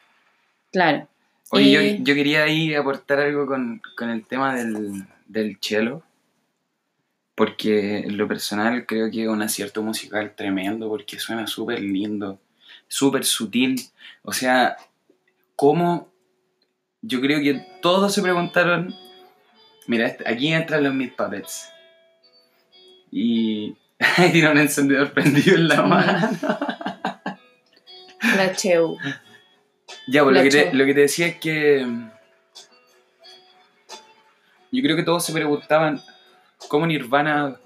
Claro. 0.72 1.08
Oye, 1.50 1.70
yo, 1.70 1.80
Y- 1.82 2.02
yo 2.02 2.14
quería 2.14 2.44
ahí 2.44 2.74
aportar 2.74 3.20
algo 3.20 3.46
con, 3.46 3.80
con 3.96 4.10
el 4.10 4.26
tema 4.26 4.54
del, 4.56 5.06
del 5.26 5.58
cello, 5.60 6.02
porque 7.34 7.98
en 7.98 8.16
lo 8.16 8.26
personal 8.28 8.86
creo 8.86 9.10
que 9.10 9.22
es 9.22 9.28
un 9.28 9.42
acierto 9.42 9.82
musical 9.82 10.34
tremendo, 10.36 10.88
porque 10.88 11.18
suena 11.18 11.46
súper 11.46 11.80
lindo, 11.80 12.38
súper 12.88 13.24
sutil. 13.24 13.80
O 14.22 14.32
sea, 14.32 14.76
cómo 15.56 16.08
yo 17.02 17.20
creo 17.20 17.40
que 17.40 17.64
todos 17.82 18.14
se 18.14 18.22
preguntaron, 18.22 18.94
mira, 19.86 20.06
este- 20.06 20.28
aquí 20.28 20.52
entran 20.52 20.82
los 20.82 20.94
Meat 20.94 21.14
Puppets. 21.16 21.70
Y 23.10 23.76
tiene 24.32 24.50
un 24.50 24.58
encendedor 24.58 25.12
prendido 25.12 25.56
en 25.56 25.68
la 25.68 25.82
mano. 25.86 26.38
La 28.36 28.52
Cheu. 28.56 28.96
Ya, 30.06 30.22
pues 30.22 30.36
lo 30.36 30.42
que, 30.42 30.50
te, 30.50 30.74
lo 30.74 30.84
que 30.84 30.94
te 30.94 31.00
decía 31.00 31.26
es 31.26 31.36
que. 31.36 31.84
mm, 31.84 32.10
Yo 34.72 34.82
creo 34.82 34.96
que 34.96 35.02
todos 35.02 35.24
se 35.24 35.32
preguntaban 35.32 36.02
cómo 36.68 36.86
Nirvana 36.86 37.56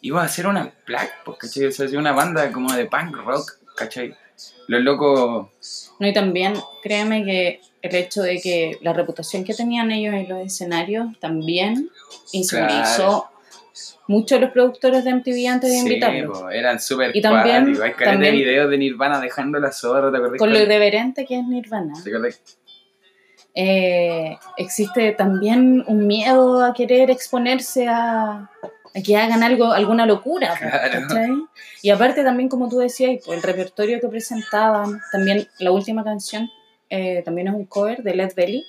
iba 0.00 0.22
a 0.22 0.26
hacer 0.26 0.46
una 0.46 0.72
black, 0.86 1.24
pues, 1.24 1.38
¿cachai? 1.38 1.66
O 1.66 1.72
sea, 1.72 1.98
una 1.98 2.12
banda 2.12 2.52
como 2.52 2.72
de 2.72 2.86
punk 2.86 3.16
rock, 3.16 3.58
¿cachai? 3.76 4.14
Los 4.68 4.82
locos. 4.82 5.92
No, 5.98 6.06
y 6.06 6.12
también 6.12 6.54
créeme 6.82 7.24
que 7.24 7.60
el 7.82 7.94
hecho 7.94 8.22
de 8.22 8.40
que 8.40 8.78
la 8.82 8.92
reputación 8.92 9.44
que 9.44 9.54
tenían 9.54 9.90
ellos 9.90 10.14
en 10.14 10.28
los 10.28 10.46
escenarios 10.46 11.18
también 11.20 11.90
mucho 12.32 13.30
a 14.36 14.38
los 14.40 14.50
productores 14.50 15.04
de 15.04 15.10
MTV 15.14 15.48
antes 15.48 15.70
de 15.70 15.76
sí, 15.76 15.82
invitarlos. 15.86 16.40
pues, 16.40 16.54
eran 16.54 16.80
súper 16.80 17.14
Y 17.14 17.20
también-. 17.20 17.68
Hay 17.68 17.74
caleta 17.92 17.98
de 17.98 18.04
también- 18.12 18.34
videos 18.34 18.70
de 18.70 18.78
Nirvana 18.78 19.20
dejando 19.20 19.58
la 19.58 19.70
zorra, 19.72 20.10
¿te? 20.10 20.38
Con 20.38 20.52
lo 20.52 20.58
irreverente 20.58 21.26
que 21.26 21.38
es 21.38 21.44
Nirvana, 21.46 21.92
¿Te 22.02 22.10
acuerdas? 22.14 22.40
eh, 23.54 24.36
existe 24.56 25.12
también 25.12 25.84
un 25.86 26.06
miedo 26.06 26.64
a 26.64 26.72
querer 26.74 27.10
exponerse 27.10 27.88
a, 27.88 28.48
a 28.94 29.02
que 29.04 29.16
hagan 29.16 29.42
algo, 29.42 29.72
alguna 29.72 30.06
locura. 30.06 30.54
po, 30.54 31.06
Claro. 31.08 31.48
Y 31.82 31.90
aparte 31.90 32.22
también, 32.24 32.48
como 32.48 32.68
tú 32.68 32.78
decías, 32.78 33.20
pues, 33.24 33.36
el 33.38 33.42
repertorio 33.42 34.00
que 34.00 34.08
presentaban, 34.08 35.00
también 35.12 35.48
la 35.58 35.70
última 35.72 36.04
canción 36.04 36.48
eh, 36.90 37.22
también 37.24 37.48
es 37.48 37.54
un 37.54 37.66
cover 37.66 38.02
de 38.02 38.14
Led 38.14 38.32
Belly, 38.34 38.64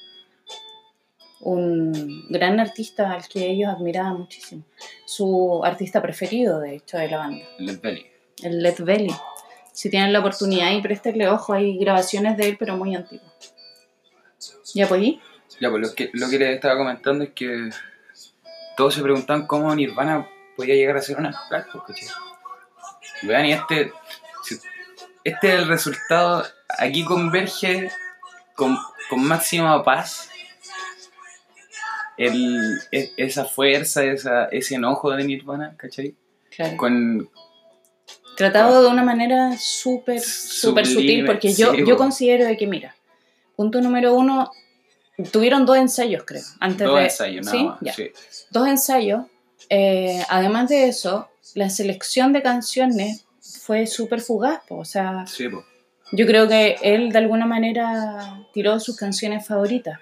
un 1.41 2.27
gran 2.29 2.59
artista 2.59 3.11
al 3.13 3.27
que 3.27 3.49
ellos 3.49 3.69
admiraban 3.69 4.17
muchísimo. 4.17 4.63
Su 5.05 5.61
artista 5.63 6.01
preferido, 6.01 6.59
de 6.59 6.75
hecho, 6.75 6.97
de 6.97 7.09
la 7.09 7.17
banda, 7.17 7.45
Led 7.57 7.79
Belly. 7.81 8.05
el 8.43 8.61
Led 8.61 8.79
Belly. 8.79 9.13
Si 9.71 9.89
tienen 9.89 10.11
la 10.11 10.19
oportunidad 10.19 10.71
y 10.71 10.81
préstenle 10.81 11.29
ojo, 11.29 11.53
hay 11.53 11.77
grabaciones 11.77 12.35
de 12.37 12.49
él, 12.49 12.57
pero 12.59 12.75
muy 12.75 12.95
antiguas. 12.95 13.31
¿Ya 14.73 14.87
pues 14.87 15.01
ahí? 15.01 15.21
Ya, 15.59 15.69
pues 15.69 15.81
lo 15.81 15.95
que, 15.95 16.09
lo 16.13 16.29
que 16.29 16.39
les 16.39 16.55
estaba 16.55 16.77
comentando 16.77 17.23
es 17.23 17.31
que 17.31 17.69
todos 18.75 18.93
se 18.93 19.01
preguntaban 19.01 19.47
cómo 19.47 19.73
Nirvana 19.73 20.27
podía 20.55 20.75
llegar 20.75 20.97
a 20.97 21.01
ser 21.01 21.17
una 21.17 21.33
black, 21.49 21.69
pues. 21.85 22.13
Vean, 23.23 23.45
y 23.45 23.53
este, 23.53 23.91
este 25.23 25.47
es 25.47 25.53
el 25.55 25.67
resultado, 25.67 26.45
aquí 26.77 27.03
converge 27.03 27.89
con, 28.55 28.77
con 29.09 29.23
máxima 29.23 29.83
paz 29.83 30.29
el, 32.19 32.79
e- 32.91 33.11
esa 33.17 33.45
fuerza, 33.45 34.03
esa, 34.03 34.45
ese 34.45 34.75
enojo 34.75 35.11
de 35.11 35.23
Nirvana, 35.23 35.73
¿cachai? 35.77 36.15
Claro. 36.55 36.77
Con, 36.77 37.29
Tratado 38.35 38.83
de 38.83 38.87
una 38.89 39.03
manera 39.03 39.57
súper, 39.57 40.21
súper 40.21 40.85
sutil, 40.85 41.25
porque 41.25 41.53
yo, 41.53 41.73
yo 41.73 41.97
considero 41.97 42.45
de 42.45 42.55
que, 42.55 42.67
mira, 42.67 42.95
punto 43.57 43.81
número 43.81 44.13
uno, 44.15 44.49
tuvieron 45.31 45.65
dos 45.65 45.75
ensayos, 45.75 46.23
creo, 46.25 46.43
antes 46.61 46.87
dos 46.87 46.97
de... 46.97 47.03
ensayos, 47.03 47.45
nada 47.45 47.57
¿sí? 47.57 47.63
más. 47.65 47.95
Sí. 47.95 48.11
Dos 48.49 48.67
ensayos. 48.67 49.25
eh, 49.69 50.23
además 50.29 50.69
de 50.69 50.87
eso, 50.87 51.27
la 51.53 51.69
selección 51.69 52.31
de 52.31 52.41
canciones 52.41 53.25
fue 53.41 53.87
súper 53.87 54.21
fugaz, 54.21 54.61
po, 54.67 54.77
o 54.77 54.85
sea, 54.85 55.25
yo 56.13 56.25
creo 56.25 56.47
que 56.47 56.77
él 56.81 57.11
de 57.11 57.17
alguna 57.17 57.45
manera 57.45 58.45
tiró 58.53 58.79
sus 58.79 58.95
canciones 58.95 59.45
favoritas. 59.45 59.99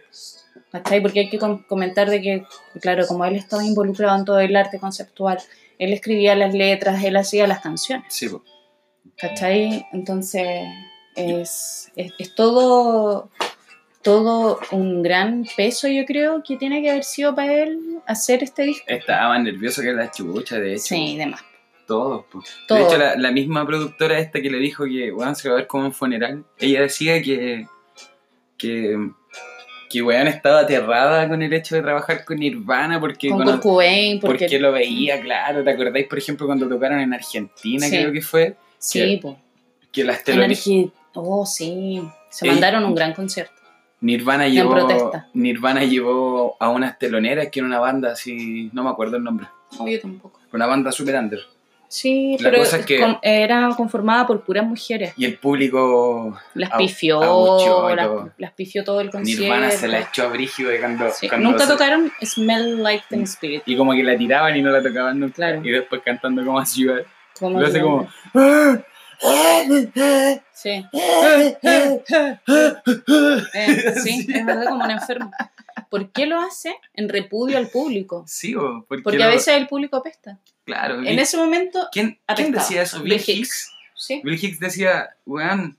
¿Cachai? 0.71 1.01
Porque 1.01 1.21
hay 1.21 1.29
que 1.29 1.39
com- 1.39 1.63
comentar 1.63 2.09
de 2.09 2.21
que, 2.21 2.43
claro, 2.81 3.05
como 3.07 3.25
él 3.25 3.35
estaba 3.35 3.63
involucrado 3.63 4.17
en 4.17 4.25
todo 4.25 4.39
el 4.39 4.55
arte 4.55 4.79
conceptual, 4.79 5.39
él 5.79 5.93
escribía 5.93 6.35
las 6.35 6.53
letras, 6.53 7.03
él 7.03 7.15
hacía 7.17 7.47
las 7.47 7.59
canciones. 7.59 8.05
Sí, 8.09 8.29
pues. 8.29 8.41
¿Cachai? 9.17 9.85
Entonces 9.93 10.47
es, 11.15 11.91
es, 11.95 12.11
es 12.19 12.35
todo, 12.35 13.29
todo 14.03 14.59
un 14.71 15.01
gran 15.01 15.45
peso, 15.55 15.87
yo 15.87 16.05
creo, 16.05 16.43
que 16.43 16.57
tiene 16.57 16.81
que 16.81 16.91
haber 16.91 17.03
sido 17.03 17.33
para 17.33 17.53
él 17.63 17.99
hacer 18.05 18.43
este 18.43 18.63
disco. 18.63 18.85
Estaba 18.87 19.37
nervioso 19.39 19.81
que 19.81 19.93
la 19.93 20.11
chucha, 20.11 20.59
de 20.59 20.73
hecho. 20.73 20.83
Sí, 20.83 21.17
demás. 21.17 21.41
Todos, 21.87 22.25
po. 22.25 22.43
Todo. 22.67 22.77
De 22.79 22.83
hecho, 22.85 22.97
la, 22.97 23.15
la 23.15 23.31
misma 23.31 23.65
productora 23.65 24.19
esta 24.19 24.41
que 24.41 24.49
le 24.49 24.57
dijo 24.57 24.83
que, 24.85 25.11
weón, 25.11 25.35
se 25.35 25.47
va 25.49 25.55
a 25.55 25.57
ver 25.59 25.67
como 25.67 25.85
un 25.85 25.93
funeral, 25.93 26.43
ella 26.59 26.81
decía 26.81 27.21
que, 27.21 27.65
que, 28.57 29.09
que, 29.89 30.01
weón, 30.01 30.27
estaba 30.27 30.59
aterrada 30.61 31.27
con 31.29 31.41
el 31.41 31.51
hecho 31.53 31.75
de 31.75 31.81
trabajar 31.81 32.25
con 32.25 32.37
Nirvana 32.39 32.99
porque, 32.99 33.29
Con 33.29 33.59
Cobain, 33.59 34.19
porque, 34.19 34.45
porque 34.45 34.59
lo 34.59 34.71
veía, 34.71 35.19
claro. 35.21 35.63
¿Te 35.63 35.69
acordáis, 35.71 36.07
por 36.07 36.17
ejemplo, 36.17 36.45
cuando 36.45 36.67
tocaron 36.67 36.99
en 36.99 37.13
Argentina, 37.13 37.85
Sí. 37.87 37.97
creo 37.97 38.11
que 38.11 38.21
fue? 38.21 38.55
sí, 38.77 39.17
po. 39.21 39.37
Que 39.91 40.03
las 40.03 40.23
Oh, 41.19 41.45
sí. 41.45 42.01
Se 42.29 42.45
Ey. 42.45 42.51
mandaron 42.51 42.85
un 42.85 42.93
gran 42.93 43.13
concierto. 43.13 43.53
Nirvana 44.01 44.47
llevó, 44.47 44.71
protesta. 44.71 45.27
Nirvana 45.33 45.83
llevó 45.83 46.55
a 46.59 46.69
unas 46.69 46.99
teloneras 46.99 47.47
que 47.51 47.59
era 47.61 47.67
una 47.67 47.79
banda 47.79 48.11
así, 48.11 48.69
no 48.73 48.83
me 48.83 48.91
acuerdo 48.91 49.17
el 49.17 49.23
nombre, 49.23 49.47
No, 49.79 49.87
yo 49.87 49.99
tampoco. 49.99 50.39
una 50.53 50.67
banda 50.67 50.91
super 50.91 51.15
under. 51.15 51.39
Sí, 51.89 52.35
La 52.39 52.49
pero 52.49 52.63
cosa 52.63 52.77
es 52.79 52.85
que- 52.85 52.99
con- 52.99 53.17
era 53.21 53.69
conformada 53.77 54.27
por 54.27 54.41
puras 54.43 54.65
mujeres. 54.65 55.13
Y 55.15 55.23
el 55.25 55.37
público 55.37 56.37
Las 56.53 56.71
pifió, 56.77 57.89
las, 57.95 58.09
las 58.37 58.51
pifió 58.53 58.83
todo 58.83 58.99
el 58.99 59.09
concierto. 59.09 59.43
Nirvana 59.43 59.71
se 59.71 59.87
la 59.87 59.99
echó 60.01 60.23
a 60.23 60.27
brígido 60.27 60.69
cuando, 60.79 61.09
Sí, 61.11 61.29
cuando 61.29 61.49
Nunca 61.51 61.65
se- 61.65 61.71
tocaron 61.71 62.11
Smell 62.21 62.83
Like 62.83 63.05
Teen 63.09 63.23
Spirit. 63.23 63.63
Y 63.65 63.77
como 63.77 63.93
que 63.93 64.03
la 64.03 64.17
tiraban 64.17 64.55
y 64.57 64.61
no 64.61 64.69
la 64.69 64.83
tocaban 64.83 65.19
nunca. 65.19 65.35
Claro. 65.35 65.61
Y 65.63 65.69
después 65.71 66.01
cantando 66.03 66.43
como 66.45 66.59
así. 66.59 66.85
Como 67.39 67.59
Lo 67.61 67.67
hace 67.67 67.79
como. 67.81 68.07
Sí. 70.53 70.85
Eh, 73.53 73.93
sí, 74.03 74.21
Sí. 74.23 74.27
es 74.33 74.45
verdad, 74.45 74.65
como 74.69 74.83
un 74.83 74.91
enfermo. 74.91 75.31
¿Por 75.89 76.11
qué 76.11 76.25
lo 76.25 76.39
hace? 76.39 76.75
En 76.93 77.09
repudio 77.09 77.57
al 77.57 77.67
público. 77.69 78.23
Sí, 78.27 78.55
o 78.55 78.85
porque, 78.87 79.03
Porque 79.03 79.17
lo- 79.19 79.25
a 79.25 79.27
veces 79.29 79.55
el 79.55 79.67
público 79.67 79.97
apesta. 79.97 80.39
Claro. 80.65 80.99
En 81.03 81.17
ese 81.19 81.37
momento, 81.37 81.87
¿Quién, 81.91 82.19
quién 82.35 82.51
decía 82.51 82.81
eso? 82.81 83.01
Bill 83.01 83.13
Bill 83.13 83.21
Hicks. 83.21 83.29
Hicks. 83.39 83.71
sí. 83.95 84.21
Bill 84.23 84.33
Hicks 84.43 84.59
decía, 84.59 85.09
weón, 85.25 85.77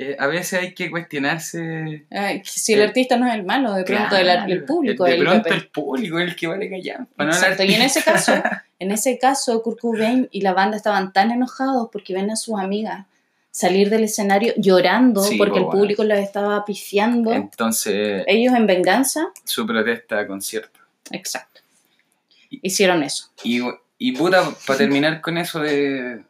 eh, 0.00 0.16
a 0.18 0.28
veces 0.28 0.60
hay 0.60 0.74
que 0.74 0.90
cuestionarse. 0.90 2.06
Ay, 2.10 2.42
si 2.44 2.74
el 2.74 2.82
artista 2.82 3.16
no 3.16 3.26
es 3.26 3.34
el 3.34 3.42
malo, 3.44 3.72
de 3.74 3.82
pronto 3.82 4.16
el, 4.16 4.22
Claro, 4.22 4.52
el 4.52 4.64
público 4.64 5.04
De 5.04 5.10
es 5.14 5.18
el 5.18 5.24
pronto 5.26 5.48
el 5.48 5.68
público 5.68 6.18
es 6.20 6.28
el 6.30 6.36
que 6.36 6.46
vale 6.46 6.70
callar. 6.70 7.06
para 7.16 7.30
no 7.30 7.36
el 7.36 7.42
Exacto, 7.42 7.64
y 7.64 7.74
en 7.74 7.82
ese 7.82 8.02
caso, 8.04 8.32
en 8.78 8.92
ese 8.92 9.18
caso, 9.18 9.60
Kurt 9.62 9.80
Cobain 9.80 10.28
y 10.30 10.42
la 10.42 10.52
banda 10.52 10.76
estaban 10.76 11.12
tan 11.12 11.32
enojados 11.32 11.88
porque 11.90 12.14
ven 12.14 12.30
a 12.30 12.36
sus 12.36 12.60
amigas 12.60 13.06
salir 13.50 13.90
del 13.90 14.04
escenario 14.04 14.52
llorando 14.56 15.22
Sí, 15.22 15.36
porque 15.36 15.52
po, 15.52 15.58
el 15.58 15.64
bueno. 15.64 15.80
público 15.80 16.04
las 16.04 16.20
estaba 16.20 16.64
pifiando. 16.64 17.32
Entonces, 17.32 18.24
Ellos 18.26 18.54
en 18.54 18.66
venganza, 18.66 19.28
su 19.44 19.66
protesta 19.66 20.20
a 20.20 20.26
concierto. 20.26 20.80
exacto, 21.10 21.60
hicieron 22.50 23.02
eso. 23.02 23.30
Y, 23.42 23.60
y 23.98 24.12
puta, 24.12 24.42
para 24.66 24.78
terminar 24.78 25.20
con 25.20 25.38
eso 25.38 25.60
de. 25.60 26.22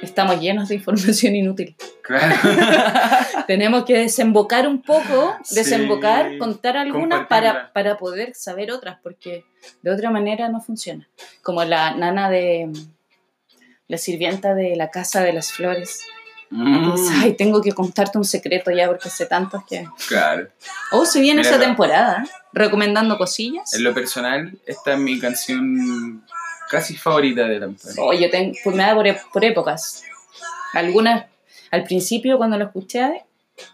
Estamos 0.00 0.40
llenos 0.40 0.68
de 0.70 0.76
información 0.76 1.36
inútil. 1.36 1.76
Claro. 2.02 2.34
Tenemos 3.46 3.84
que 3.84 3.98
desembocar 3.98 4.66
un 4.66 4.80
poco, 4.80 5.36
Sí, 5.44 5.54
desembocar, 5.56 6.38
contar 6.38 6.78
algunas 6.78 7.26
para, 7.26 7.72
para 7.74 7.98
poder 7.98 8.34
saber 8.34 8.70
otras, 8.72 8.98
porque 9.02 9.44
de 9.82 9.90
otra 9.90 10.10
manera 10.10 10.48
no 10.48 10.60
funciona. 10.62 11.06
Como 11.42 11.62
la 11.64 11.94
nana 11.94 12.30
de 12.30 12.72
la 13.86 13.98
sirvienta 13.98 14.54
de 14.54 14.76
la 14.76 14.90
Casa 14.90 15.22
de 15.22 15.34
las 15.34 15.52
Flores, 15.52 16.00
Entonces, 16.54 17.10
Mm, 17.16 17.20
ay, 17.22 17.32
tengo 17.34 17.62
que 17.62 17.72
contarte 17.72 18.18
un 18.18 18.24
secreto 18.24 18.70
ya 18.70 18.86
porque 18.86 19.08
sé 19.08 19.24
tantos 19.26 19.64
que... 19.64 19.86
claro. 20.06 20.48
Oh, 20.90 21.06
se 21.06 21.20
viene 21.20 21.40
esa 21.40 21.56
la- 21.56 21.64
temporada, 21.64 22.24
recomendando 22.52 23.16
cosillas. 23.16 23.72
En 23.72 23.84
lo 23.84 23.94
personal, 23.94 24.52
esta 24.66 24.92
es 24.92 24.98
mi 24.98 25.18
canción 25.18 26.22
casi 26.68 26.96
favorita 26.96 27.44
de 27.48 27.58
Lampard. 27.58 27.94
Oh, 27.98 28.12
yo 28.12 28.28
tengo, 28.30 28.54
pues 28.62 28.76
me 28.76 28.82
da 28.82 28.94
por, 28.94 29.06
e- 29.06 29.20
por 29.32 29.44
épocas. 29.44 30.02
Algunas, 30.74 31.24
al 31.70 31.84
principio 31.84 32.36
cuando 32.36 32.58
lo 32.58 32.66
escuché, 32.66 33.24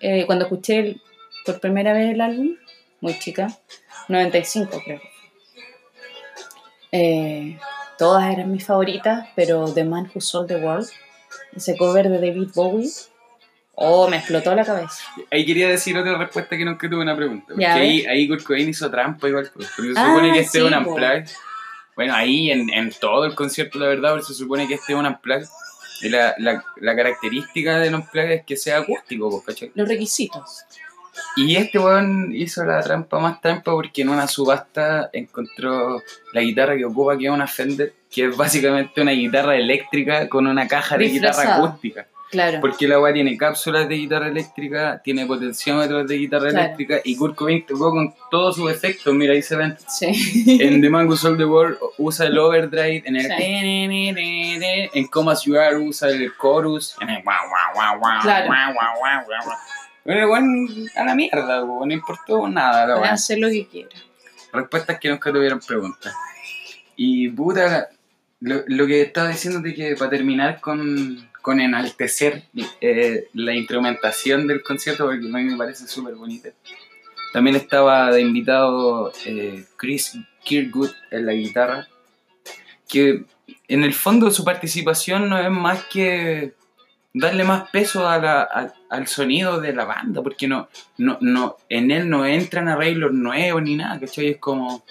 eh, 0.01 0.25
cuando 0.27 0.45
escuché 0.45 0.79
el- 0.79 1.03
por 1.45 1.59
primera 1.61 1.93
vez 1.93 2.13
el 2.13 2.21
álbum, 2.21 2.55
muy 3.01 3.19
chica, 3.19 3.49
95 4.09 4.81
creo. 4.85 5.01
Eh, 6.93 7.59
todas 7.99 8.33
eran 8.33 8.51
mis 8.53 8.65
favoritas, 8.65 9.29
pero 9.35 9.73
The 9.73 9.85
Man 9.85 10.11
Who 10.15 10.21
Sold 10.21 10.49
the 10.49 10.57
World, 10.57 10.89
ese 11.59 11.77
cover 11.77 12.09
de 12.09 12.19
David 12.19 12.49
Bowie, 12.55 12.89
oh, 13.75 14.09
me 14.09 14.17
explotó 14.17 14.55
la 14.55 14.65
cabeza. 14.65 15.03
Ahí 15.31 15.45
quería 15.47 15.69
decir 15.69 15.97
otra 15.97 16.17
respuesta 16.19 16.57
que 16.57 16.65
nunca 16.65 16.89
tuve 16.89 17.03
una 17.03 17.15
pregunta. 17.17 17.47
Porque 17.49 17.63
Ya, 17.63 17.75
ahí, 17.75 18.05
ahí 18.07 18.27
Kurt 18.27 18.43
Cobain 18.43 18.69
hizo 18.69 18.91
trampa 18.91 19.29
igual. 19.29 19.51
pues, 19.55 19.69
Porque 19.77 19.95
se 19.95 20.01
Ah, 20.01 20.07
supone 20.09 20.33
que 20.33 20.41
este 20.41 20.59
es 20.59 20.65
un 20.65 20.75
unplugged. 20.75 21.29
Bueno, 21.95 22.15
ahí 22.15 22.51
en, 22.51 22.71
en 22.73 22.91
todo 22.93 23.25
el 23.25 23.35
concierto, 23.35 23.79
la 23.79 23.87
verdad, 23.89 24.11
porque 24.13 24.27
se 24.27 24.35
supone 24.35 24.67
que 24.67 24.75
este 24.75 24.93
es 24.93 24.99
un 24.99 25.07
unplugged. 25.07 25.47
Y 26.01 26.09
la, 26.11 26.35
la, 26.39 26.65
la 26.77 26.95
característica 26.97 27.79
del 27.81 27.95
unplugged 27.95 28.31
es 28.33 28.45
que 28.45 28.57
sea 28.57 28.79
acústico, 28.79 29.31
pues, 29.31 29.45
¿cachai? 29.57 29.73
Los 29.75 29.89
requisitos. 29.89 30.65
Y 31.37 31.57
este 31.57 31.79
weón 31.79 32.33
hizo 32.35 32.65
la 32.65 32.81
trampa 32.83 33.19
más 33.19 33.41
trampa 33.41 33.73
porque 33.73 34.03
en 34.03 34.09
una 34.09 34.27
subasta 34.27 35.11
encontró 35.13 36.03
la 36.33 36.41
guitarra 36.41 36.77
que 36.77 36.85
ocupa, 36.85 37.17
que 37.17 37.27
es 37.27 37.31
una 37.31 37.47
Fender, 37.47 37.93
que 38.11 38.27
es 38.27 38.37
básicamente 38.37 39.01
una 39.01 39.13
guitarra 39.13 39.57
eléctrica 39.57 40.29
con 40.29 40.47
una 40.47 40.67
caja 40.67 40.97
de 40.99 41.09
guitarra 41.09 41.57
acústica. 41.57 42.07
Claro. 42.31 42.61
Porque 42.61 42.87
la 42.87 43.01
weá 43.01 43.11
tiene 43.15 43.39
cápsulas 43.39 43.89
de 43.89 43.95
guitarra 43.95 44.29
eléctrica, 44.29 45.01
tiene 45.03 45.25
potenciómetros 45.25 46.07
de 46.07 46.19
guitarra 46.19 46.51
Claro. 46.51 46.65
eléctrica 46.67 47.01
y 47.03 47.17
Kurt 47.17 47.35
Cobain 47.35 47.65
tocó 47.65 47.91
con 47.91 48.15
todos 48.31 48.55
sus 48.57 48.71
efectos, 48.71 49.15
mira 49.15 49.33
ahí 49.33 49.41
se 49.41 49.57
ven. 49.57 49.75
Sí. 49.89 50.59
En 50.61 50.83
The 50.83 50.91
Man 50.91 51.07
Who 51.09 51.17
Sold 51.17 51.39
the 51.39 51.47
World 51.47 51.79
usa 51.97 52.27
el 52.27 52.37
overdrive, 52.39 53.03
en 53.07 53.17
el 53.17 53.23
Sí. 53.23 54.89
en 54.93 55.07
Come 55.07 55.33
As 55.33 55.45
You 55.45 55.57
Are 55.59 55.79
usa 55.79 56.11
el 56.11 56.31
chorus, 56.39 56.97
en 57.01 57.09
el 57.09 57.23
guau 57.23 57.49
guau 57.49 57.75
guau 57.75 57.99
guau 57.99 58.21
Claro. 58.21 58.47
guau 58.47 58.73
guau 58.75 58.99
guau 58.99 59.25
guau 59.27 59.45
guau. 59.47 59.59
Bueno, 60.09 60.31
weón, 60.31 60.89
a 60.97 61.05
la 61.05 61.15
mierda, 61.15 61.61
no 61.61 61.93
importó 61.93 62.49
nada 62.49 62.87
Pueden 62.87 63.03
weá. 63.03 63.13
hacer 63.13 63.39
lo 63.41 63.51
que 63.51 63.67
quieran. 63.67 63.93
Respuestas 64.55 64.99
que 64.99 65.11
nunca 65.11 65.31
tuvieron 65.31 65.61
preguntas. 65.61 66.15
Y 66.97 67.29
puta, 67.29 67.91
lo, 68.41 68.63
lo 68.69 68.87
que 68.87 69.03
estaba 69.03 69.29
diciendo 69.29 69.61
de 69.61 69.75
que 69.75 69.97
para 69.97 70.13
terminar 70.13 70.63
con, 70.63 71.29
con 71.43 71.61
enaltecer 71.61 72.45
eh, 72.81 73.29
la 73.35 73.55
instrumentación 73.55 74.47
del 74.47 74.63
concierto, 74.63 75.05
porque 75.05 75.27
a 75.27 75.29
mí 75.29 75.45
me 75.45 75.59
parece 75.59 75.87
súper 75.87 76.15
bonita. 76.15 76.49
También 77.35 77.57
estaba 77.57 78.11
de 78.11 78.23
invitado 78.23 79.13
eh, 79.27 79.67
Chris 79.77 80.17
Kirkwood 80.43 80.91
en 81.11 81.27
la 81.27 81.35
guitarra, 81.35 81.87
que 82.89 83.25
en 83.69 83.85
el 83.85 83.93
fondo 83.93 84.31
su 84.31 84.43
participación 84.43 85.29
no 85.29 85.39
es 85.39 85.51
más 85.51 85.85
que 85.85 86.55
darle 87.15 87.45
más 87.45 87.69
peso 87.71 88.09
a 88.09 88.19
la- 88.19 88.43
a- 88.43 88.73
al 88.91 89.07
sonido 89.07 89.61
de 89.61 89.73
la 89.73 89.85
banda, 89.85 90.23
porque 90.23 90.47
no, 90.49 90.69
no, 90.99 91.19
no, 91.21 91.57
en 91.69 91.91
él 91.91 92.09
no 92.09 92.25
entran 92.27 92.69
arreglos 92.69 93.13
nuevos 93.13 93.63
ni 93.63 93.77
nada, 93.77 93.99
¿cachai? 93.99 94.29
Es 94.29 94.39
como, 94.39 94.85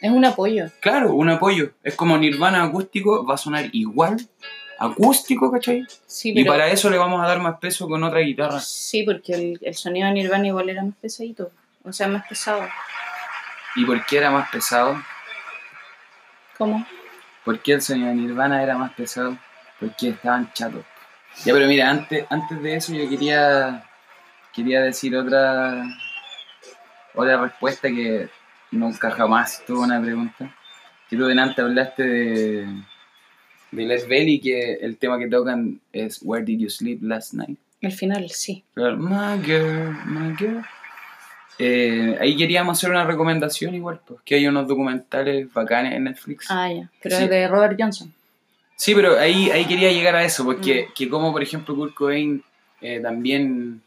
Es 0.00 0.10
un 0.10 0.24
apoyo. 0.24 0.66
claro, 0.80 1.14
un 1.14 1.30
apoyo. 1.30 1.70
Es 1.82 1.94
como 1.94 2.18
Nirvana 2.18 2.62
acústico, 2.64 3.24
va 3.24 3.34
a 3.34 3.38
sonar 3.38 3.68
igual, 3.72 4.16
acústico, 4.78 5.50
¿cachai? 5.52 5.84
Sí, 6.06 6.32
Y 6.36 6.44
para 6.44 6.68
eso 6.68 6.90
le 6.90 6.98
vamos 6.98 7.22
a 7.22 7.26
dar 7.28 7.38
más 7.40 7.58
peso 7.58 7.86
con 7.88 8.02
otra 8.02 8.20
guitarra. 8.20 8.58
Sí, 8.60 9.04
porque 9.04 9.32
el, 9.34 9.58
el 9.62 9.74
sonido 9.74 10.08
de 10.08 10.14
Nirvana 10.14 10.48
igual 10.48 10.68
era 10.68 10.82
más 10.82 10.96
pesadito. 11.00 11.52
O 11.84 11.92
sea, 11.92 12.08
más 12.08 12.26
pesado. 12.28 12.62
¿Y 13.76 13.84
por 13.84 14.04
qué 14.06 14.18
era 14.18 14.30
más 14.30 14.50
pesado? 14.50 15.00
¿Cómo? 16.58 16.84
¿Por 17.44 17.60
qué 17.60 17.72
el 17.74 17.82
sonido 17.82 18.08
de 18.08 18.14
Nirvana 18.14 18.62
era 18.62 18.76
más 18.76 18.92
pesado? 18.92 19.36
Porque 19.80 20.10
estaban 20.10 20.52
chatos. 20.52 20.84
Ya, 21.44 21.52
pero 21.52 21.66
mira, 21.66 21.90
antes, 21.90 22.24
antes 22.30 22.62
de 22.62 22.76
eso 22.76 22.92
yo 22.94 23.08
quería, 23.08 23.84
quería 24.52 24.80
decir 24.82 25.16
otra, 25.16 25.82
otra 27.14 27.40
respuesta 27.42 27.88
que 27.88 28.28
nunca 28.70 29.10
jamás 29.10 29.62
tuvo 29.66 29.82
una 29.82 30.00
pregunta. 30.00 30.54
Que 31.08 31.16
tú 31.16 31.26
delante 31.26 31.60
hablaste 31.62 32.02
de, 32.04 32.66
de 33.70 33.82
Les 33.84 34.06
Belly, 34.08 34.40
que 34.40 34.74
el 34.74 34.96
tema 34.98 35.18
que 35.18 35.28
tocan 35.28 35.80
es 35.92 36.20
Where 36.22 36.44
Did 36.44 36.60
You 36.60 36.70
Sleep 36.70 37.02
Last 37.02 37.34
Night? 37.34 37.58
Al 37.82 37.92
final, 37.92 38.30
sí. 38.30 38.62
Pero, 38.74 38.96
My 38.96 39.42
girl, 39.44 39.90
my 40.06 40.36
girl. 40.36 40.62
Eh, 41.58 42.16
ahí 42.20 42.36
queríamos 42.36 42.78
hacer 42.78 42.90
una 42.90 43.04
recomendación 43.04 43.74
igual, 43.74 44.00
pues 44.06 44.20
que 44.24 44.36
hay 44.36 44.46
unos 44.46 44.66
documentales 44.66 45.52
bacanes 45.52 45.94
en 45.94 46.04
Netflix. 46.04 46.46
Ah, 46.50 46.72
ya. 46.72 46.88
Pero 47.02 47.16
Sí. 47.16 47.24
es 47.24 47.30
de 47.30 47.46
Robert 47.48 47.76
Johnson. 47.78 48.12
Sí, 48.84 48.94
pero 48.96 49.16
ahí, 49.16 49.48
ahí 49.52 49.64
quería 49.66 49.92
llegar 49.92 50.16
a 50.16 50.24
eso, 50.24 50.44
porque 50.44 50.88
que 50.94 51.08
como 51.08 51.30
por 51.30 51.40
ejemplo 51.42 51.76
Kurt 51.76 51.94
Cobain 51.94 52.42
eh, 52.80 52.98
también 53.00 53.80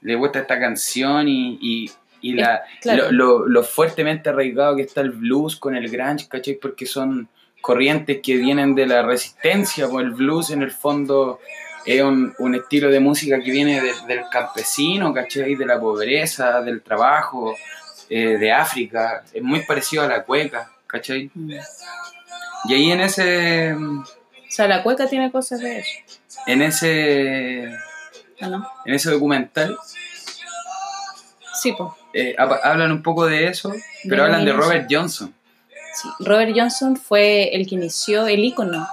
le 0.00 0.14
gusta 0.16 0.40
esta 0.40 0.58
canción 0.58 1.28
y, 1.28 1.58
y, 1.60 1.90
y 2.20 2.32
la, 2.32 2.62
claro. 2.80 3.12
lo, 3.12 3.38
lo- 3.38 3.46
lo 3.46 3.62
fuertemente 3.62 4.30
arraigado 4.30 4.74
que 4.74 4.82
está 4.82 5.00
el 5.02 5.10
blues 5.10 5.54
con 5.54 5.76
el 5.76 5.88
grunge, 5.88 6.26
¿cachai? 6.28 6.54
Porque 6.54 6.86
son 6.86 7.28
corrientes 7.60 8.18
que 8.20 8.36
vienen 8.36 8.74
de 8.74 8.86
la 8.88 9.02
resistencia, 9.02 9.86
pues 9.88 10.04
el 10.06 10.10
blues 10.12 10.50
en 10.50 10.62
el 10.62 10.72
fondo 10.72 11.38
es 11.86 12.02
un, 12.02 12.34
un 12.38 12.54
estilo 12.56 12.90
de 12.90 12.98
música 12.98 13.38
que 13.40 13.52
viene 13.52 13.80
de- 13.80 13.94
del 14.08 14.22
campesino, 14.32 15.14
¿cachai? 15.14 15.54
De 15.54 15.66
la 15.66 15.78
pobreza, 15.78 16.60
del 16.62 16.82
trabajo, 16.82 17.54
eh, 18.08 18.38
de 18.38 18.50
África, 18.50 19.22
es 19.32 19.42
muy 19.42 19.60
parecido 19.60 20.02
a 20.02 20.08
la 20.08 20.24
cueca, 20.24 20.68
¿cachai? 20.88 21.30
Mm. 21.32 21.52
Y 22.66 22.74
ahí 22.74 22.90
en 22.92 23.00
ese... 23.00 23.72
O 23.74 24.04
sea, 24.52 24.66
la 24.68 24.82
cueca 24.82 25.06
tiene 25.08 25.30
cosas 25.30 25.60
de 25.60 25.78
eso. 25.78 25.90
en 26.46 26.62
ese, 26.62 27.72
¿o 28.42 28.46
no? 28.46 28.68
en 28.84 28.94
ese 28.94 29.10
documental 29.10 29.76
Sí, 31.60 31.72
pues. 31.76 31.90
eh, 32.14 32.34
hab- 32.38 32.60
hablan 32.62 32.90
un 32.92 33.02
poco 33.02 33.26
de 33.26 33.46
eso, 33.48 33.72
pero 34.04 34.16
De 34.16 34.22
hablan 34.22 34.44
de. 34.44 34.52
Robert 34.52 34.86
Johnson. 34.90 35.34
Sí. 35.94 36.08
Robert 36.20 36.52
Johnson 36.56 36.96
fue 36.96 37.54
el 37.54 37.66
que 37.68 37.74
inició 37.74 38.26
el 38.26 38.44
ícono, 38.44 38.88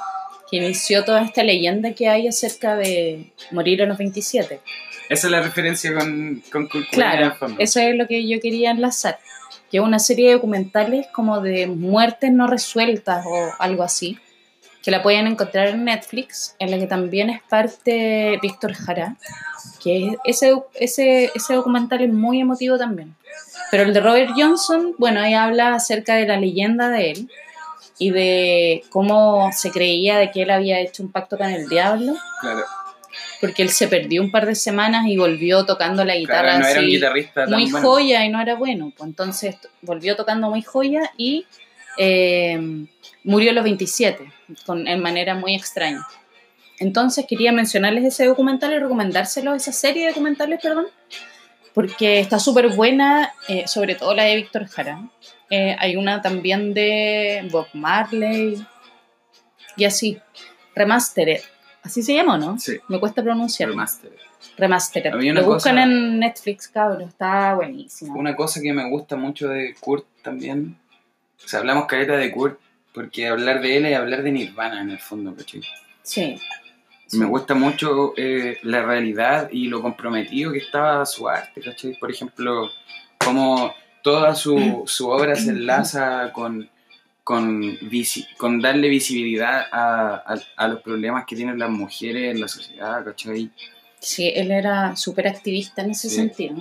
que 0.51 0.57
inició 0.57 1.05
toda 1.05 1.21
esta 1.23 1.43
leyenda 1.43 1.93
que 1.93 2.09
hay 2.09 2.27
acerca 2.27 2.75
de 2.75 3.31
morir 3.51 3.81
a 3.83 3.85
los 3.85 3.97
27. 3.97 4.59
Esa 5.09 5.27
es 5.27 5.31
la 5.31 5.41
referencia 5.41 5.93
con, 5.93 6.43
con 6.51 6.67
en 6.73 6.83
Claro, 6.91 7.33
eso 7.59 7.79
es 7.79 7.95
lo 7.95 8.07
que 8.07 8.27
yo 8.27 8.39
quería 8.41 8.71
enlazar. 8.71 9.19
Que 9.71 9.77
es 9.77 9.83
una 9.83 9.99
serie 9.99 10.27
de 10.27 10.33
documentales 10.35 11.07
como 11.13 11.41
de 11.41 11.67
muertes 11.67 12.31
no 12.31 12.47
resueltas 12.47 13.25
o 13.25 13.49
algo 13.59 13.83
así, 13.83 14.17
que 14.81 14.91
la 14.91 15.03
pueden 15.03 15.27
encontrar 15.27 15.67
en 15.67 15.83
Netflix, 15.83 16.55
en 16.59 16.71
la 16.71 16.77
que 16.79 16.87
también 16.87 17.29
es 17.29 17.41
parte 17.49 18.39
Víctor 18.41 18.73
Jara, 18.73 19.17
que 19.83 20.07
es- 20.07 20.15
ese, 20.23 20.53
ese, 20.75 21.31
ese 21.35 21.53
documental 21.55 22.01
es 22.01 22.13
muy 22.13 22.39
emotivo 22.39 22.77
también. 22.77 23.15
Pero 23.69 23.83
el 23.83 23.93
de 23.93 23.99
Robert 23.99 24.31
Johnson, 24.37 24.95
bueno, 24.97 25.19
ahí 25.19 25.33
habla 25.33 25.75
acerca 25.75 26.15
de 26.15 26.25
la 26.25 26.37
leyenda 26.39 26.89
de 26.89 27.11
él 27.11 27.29
y 27.99 28.11
de 28.11 28.83
cómo 28.89 29.49
se 29.51 29.71
creía 29.71 30.17
de 30.17 30.31
que 30.31 30.43
él 30.43 30.51
había 30.51 30.79
hecho 30.79 31.03
un 31.03 31.11
pacto 31.11 31.37
con 31.37 31.47
el 31.49 31.67
diablo, 31.67 32.13
Claro, 32.39 32.63
porque 33.41 33.61
él 33.61 33.69
se 33.69 33.87
perdió 33.87 34.21
un 34.21 34.31
par 34.31 34.45
de 34.45 34.55
semanas 34.55 35.05
y 35.07 35.17
volvió 35.17 35.65
tocando 35.65 36.03
la 36.03 36.15
guitarra 36.15 36.57
claro, 36.57 36.59
no 36.59 36.67
era 36.67 36.79
un 36.79 36.85
así 36.85 36.95
guitarrista 36.95 37.45
tan 37.45 37.53
muy 37.53 37.71
bueno. 37.71 37.87
joya 37.87 38.25
y 38.25 38.29
no 38.29 38.41
era 38.41 38.55
bueno. 38.55 38.91
Pues 38.95 39.07
entonces 39.07 39.55
volvió 39.81 40.15
tocando 40.15 40.49
muy 40.49 40.61
joya 40.61 41.11
y 41.17 41.45
eh, 41.97 42.59
murió 43.23 43.51
a 43.51 43.53
los 43.53 43.63
27, 43.63 44.31
con, 44.65 44.87
en 44.87 45.01
manera 45.01 45.35
muy 45.35 45.55
extraña. 45.55 46.05
Entonces 46.79 47.25
quería 47.27 47.51
mencionarles 47.51 48.05
ese 48.05 48.25
documental 48.25 48.73
y 48.73 48.79
recomendárselo, 48.79 49.55
esa 49.55 49.71
serie 49.71 50.03
de 50.03 50.09
documentales, 50.09 50.59
perdón, 50.61 50.87
porque 51.73 52.19
está 52.19 52.39
súper 52.39 52.69
buena, 52.69 53.33
eh, 53.47 53.67
sobre 53.67 53.95
todo 53.95 54.13
la 54.13 54.23
de 54.23 54.35
Víctor 54.35 54.67
Jara. 54.67 55.09
Eh, 55.49 55.75
hay 55.79 55.95
una 55.95 56.21
también 56.21 56.73
de 56.73 57.47
Bob 57.51 57.67
Marley 57.73 58.63
y 59.75 59.85
así, 59.85 60.19
Remastered. 60.75 61.41
Así 61.87 62.03
se 62.03 62.13
llama, 62.13 62.35
¿o 62.35 62.37
¿no? 62.37 62.59
Sí, 62.59 62.77
Me 62.89 62.99
cuesta 62.99 63.23
pronunciar. 63.23 63.69
remaster. 63.69 64.11
Remastered. 64.57 65.13
Una 65.15 65.33
Lo 65.41 65.45
buscan 65.45 65.75
cosa- 65.75 65.83
en 65.83 66.19
Netflix, 66.19 66.67
cabrón. 66.67 67.01
Está 67.07 67.55
buenísimo. 67.55 68.13
Una 68.19 68.35
cosa 68.35 68.59
que 68.61 68.73
me 68.73 68.89
gusta 68.89 69.15
mucho 69.15 69.47
de 69.47 69.73
Kurt 69.79 70.05
también, 70.21 70.77
o 71.43 71.47
sea, 71.47 71.59
hablamos 71.59 71.85
careta 71.85 72.17
de 72.17 72.29
Kurt, 72.31 72.59
porque 72.93 73.27
hablar 73.27 73.61
de 73.61 73.77
él 73.77 73.85
es 73.85 73.97
hablar 73.97 74.21
de 74.21 74.31
Nirvana 74.31 74.81
en 74.81 74.89
el 74.91 74.99
fondo, 74.99 75.33
¿cachai? 75.35 75.61
Sí. 76.03 76.35
Me 77.13 77.25
gusta 77.25 77.53
mucho 77.53 78.13
eh, 78.17 78.57
la 78.63 78.83
realidad 78.83 79.49
y 79.51 79.67
lo 79.69 79.81
comprometido 79.81 80.51
que 80.51 80.57
estaba 80.57 81.05
su 81.05 81.29
arte, 81.29 81.61
¿cachai? 81.61 81.97
Por 81.97 82.11
ejemplo, 82.11 82.69
cómo 83.23 83.73
toda 84.03 84.35
su, 84.35 84.83
su 84.87 85.07
obra 85.09 85.35
se 85.35 85.51
enlaza 85.51 86.33
con, 86.33 86.69
con, 87.27 87.61
visi- 87.89 88.25
con 88.37 88.61
darle 88.61 88.87
visibilidad 88.87 89.65
a, 89.69 90.15
a- 90.33 90.41
a 90.55 90.67
los 90.69 90.81
problemas 90.81 91.25
que 91.25 91.35
tienen 91.35 91.59
las 91.59 91.69
mujeres 91.69 92.33
en 92.33 92.39
la 92.39 92.47
sociedad, 92.47 93.03
¿cachai? 93.03 93.51
Sí, 93.99 94.31
él 94.33 94.49
era 94.49 94.95
súper 94.95 95.27
activista 95.27 95.81
en 95.81 95.91
ese 95.91 96.09
Sí. 96.09 96.15
sentido. 96.15 96.55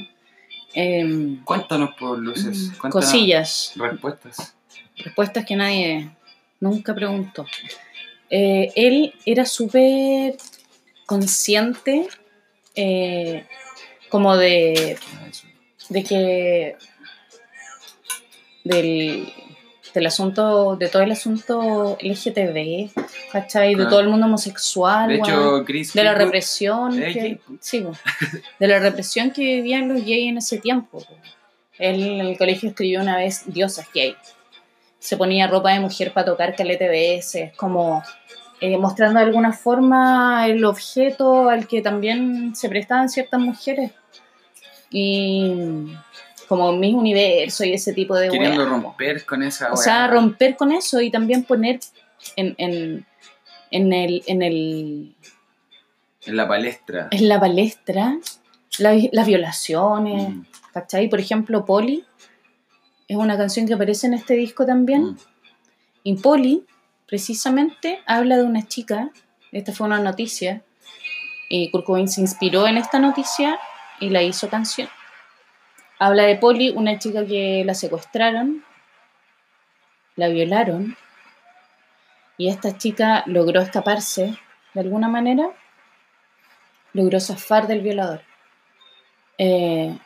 Em, 0.74 1.44
Cuéntanos 1.44 1.90
por 1.94 2.18
luces, 2.18 2.44
mm, 2.72 2.78
cuéntanos 2.78 2.90
cosillas, 3.12 3.72
respuestas. 3.76 4.56
respuestas 4.96 5.44
que 5.46 5.54
nadie 5.54 6.10
nunca 6.58 6.92
preguntó. 6.96 7.46
Eh, 8.28 8.72
él 8.74 9.14
era 9.24 9.46
súper 9.46 10.36
consciente 11.06 12.08
eh, 12.74 13.46
como 14.08 14.36
de, 14.36 14.98
de 15.90 16.02
que 16.02 16.76
del, 18.64 19.32
del 19.96 20.06
asunto, 20.06 20.76
de 20.76 20.88
todo 20.88 21.02
el 21.02 21.10
asunto 21.10 21.96
LGTB, 22.00 22.90
¿cachai? 23.32 23.70
De 23.70 23.74
Claro. 23.76 23.90
todo 23.90 24.00
el 24.00 24.08
mundo 24.08 24.26
homosexual, 24.26 25.08
De 25.08 25.14
weón. 25.16 25.24
hecho, 25.26 25.64
Chris 25.64 25.92
de 25.94 26.04
la 26.04 26.14
represión 26.14 27.02
Eh, 27.02 27.12
que, 27.12 27.40
sí, 27.60 27.84
de 28.60 28.68
la 28.68 28.78
represión 28.78 29.30
que 29.30 29.40
vivían 29.42 29.88
los 29.88 30.02
gays 30.04 30.28
en 30.28 30.38
ese 30.38 30.58
tiempo 30.58 30.98
po. 31.00 31.16
él 31.78 32.02
en 32.02 32.20
el 32.26 32.38
colegio 32.38 32.68
escribió 32.68 33.00
una 33.00 33.16
vez 33.16 33.42
diosas 33.46 33.86
gay 33.94 34.14
se 34.98 35.16
ponía 35.16 35.46
ropa 35.46 35.72
de 35.72 35.80
mujer 35.80 36.12
para 36.12 36.26
tocar 36.26 36.54
calete 36.56 36.88
veces 36.88 37.52
como 37.56 38.02
eh, 38.60 38.76
mostrando 38.78 39.18
de 39.20 39.26
alguna 39.26 39.52
forma 39.52 40.46
el 40.46 40.64
objeto 40.64 41.48
al 41.48 41.66
que 41.66 41.80
también 41.82 42.54
se 42.56 42.68
prestaban 42.68 43.08
ciertas 43.08 43.40
mujeres 43.40 43.92
y 44.90 45.52
como 46.48 46.72
mis 46.72 46.94
universo 46.94 47.64
y 47.64 47.72
ese 47.72 47.92
tipo 47.92 48.14
de 48.14 48.28
queriendo 48.28 48.64
romper 48.66 49.24
con 49.24 49.42
esa 49.42 49.72
O 49.72 49.76
sea, 49.76 50.06
romper 50.06 50.56
con 50.56 50.72
eso 50.72 51.00
y 51.00 51.10
también 51.10 51.44
poner 51.44 51.80
en, 52.36 52.54
en, 52.58 53.06
en, 53.70 53.92
el, 53.92 54.22
en, 54.26 54.42
el, 54.42 55.14
en 56.24 56.36
la 56.36 56.48
palestra. 56.48 57.08
en 57.10 57.28
la 57.28 57.38
palestra 57.40 58.16
la- 58.78 58.94
las 59.12 59.26
violaciones, 59.26 60.28
Mm, 60.30 60.42
¿cachai? 60.72 61.08
Por 61.08 61.20
ejemplo, 61.20 61.64
Polly 61.64 62.04
es 63.08 63.16
una 63.16 63.36
canción 63.36 63.66
que 63.66 63.74
aparece 63.74 64.06
en 64.06 64.14
este 64.14 64.34
disco 64.34 64.66
también. 64.66 65.02
mm. 65.04 65.18
Y 66.04 66.14
Polly, 66.16 66.64
precisamente, 67.06 68.00
habla 68.06 68.36
de 68.36 68.44
una 68.44 68.66
chica, 68.66 69.10
esta 69.52 69.72
fue 69.72 69.86
una 69.86 69.98
noticia, 70.00 70.62
y 71.48 71.70
Kurt 71.70 71.84
Cobain 71.84 72.08
se 72.08 72.20
inspiró 72.20 72.66
en 72.66 72.76
esta 72.76 72.98
noticia 72.98 73.58
y 74.00 74.10
la 74.10 74.22
hizo 74.22 74.48
canción. 74.48 74.88
Habla 75.98 76.24
de 76.24 76.36
Polly, 76.36 76.70
una 76.70 76.98
chica 76.98 77.26
que 77.26 77.64
la 77.64 77.74
secuestraron, 77.74 78.64
la 80.16 80.28
violaron, 80.28 80.96
y 82.38 82.48
esta 82.48 82.76
chica 82.76 83.22
logró 83.26 83.60
escaparse 83.60 84.38
de 84.74 84.80
alguna 84.80 85.08
manera, 85.08 85.50
logró 86.92 87.18
zafar 87.18 87.66
del 87.66 87.80
violador. 87.80 88.20
Eh, 89.38 89.96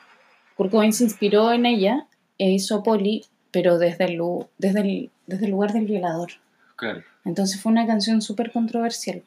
Kurt 0.56 0.70
Cobain 0.70 0.92
se 0.92 1.04
inspiró 1.04 1.52
en 1.52 1.66
ella 1.66 2.06
e 2.38 2.50
hizo 2.50 2.82
Polly, 2.82 3.24
pero 3.50 3.78
desde 3.78 4.04
el, 4.04 4.20
desde 4.58 4.80
el, 4.80 5.10
desde 5.26 5.46
el 5.46 5.50
lugar 5.50 5.72
del 5.72 5.86
violador. 5.86 6.32
Claro. 6.76 7.02
Entonces 7.24 7.60
fue 7.60 7.72
una 7.72 7.86
canción 7.86 8.22
súper 8.22 8.52
controversial. 8.52 9.22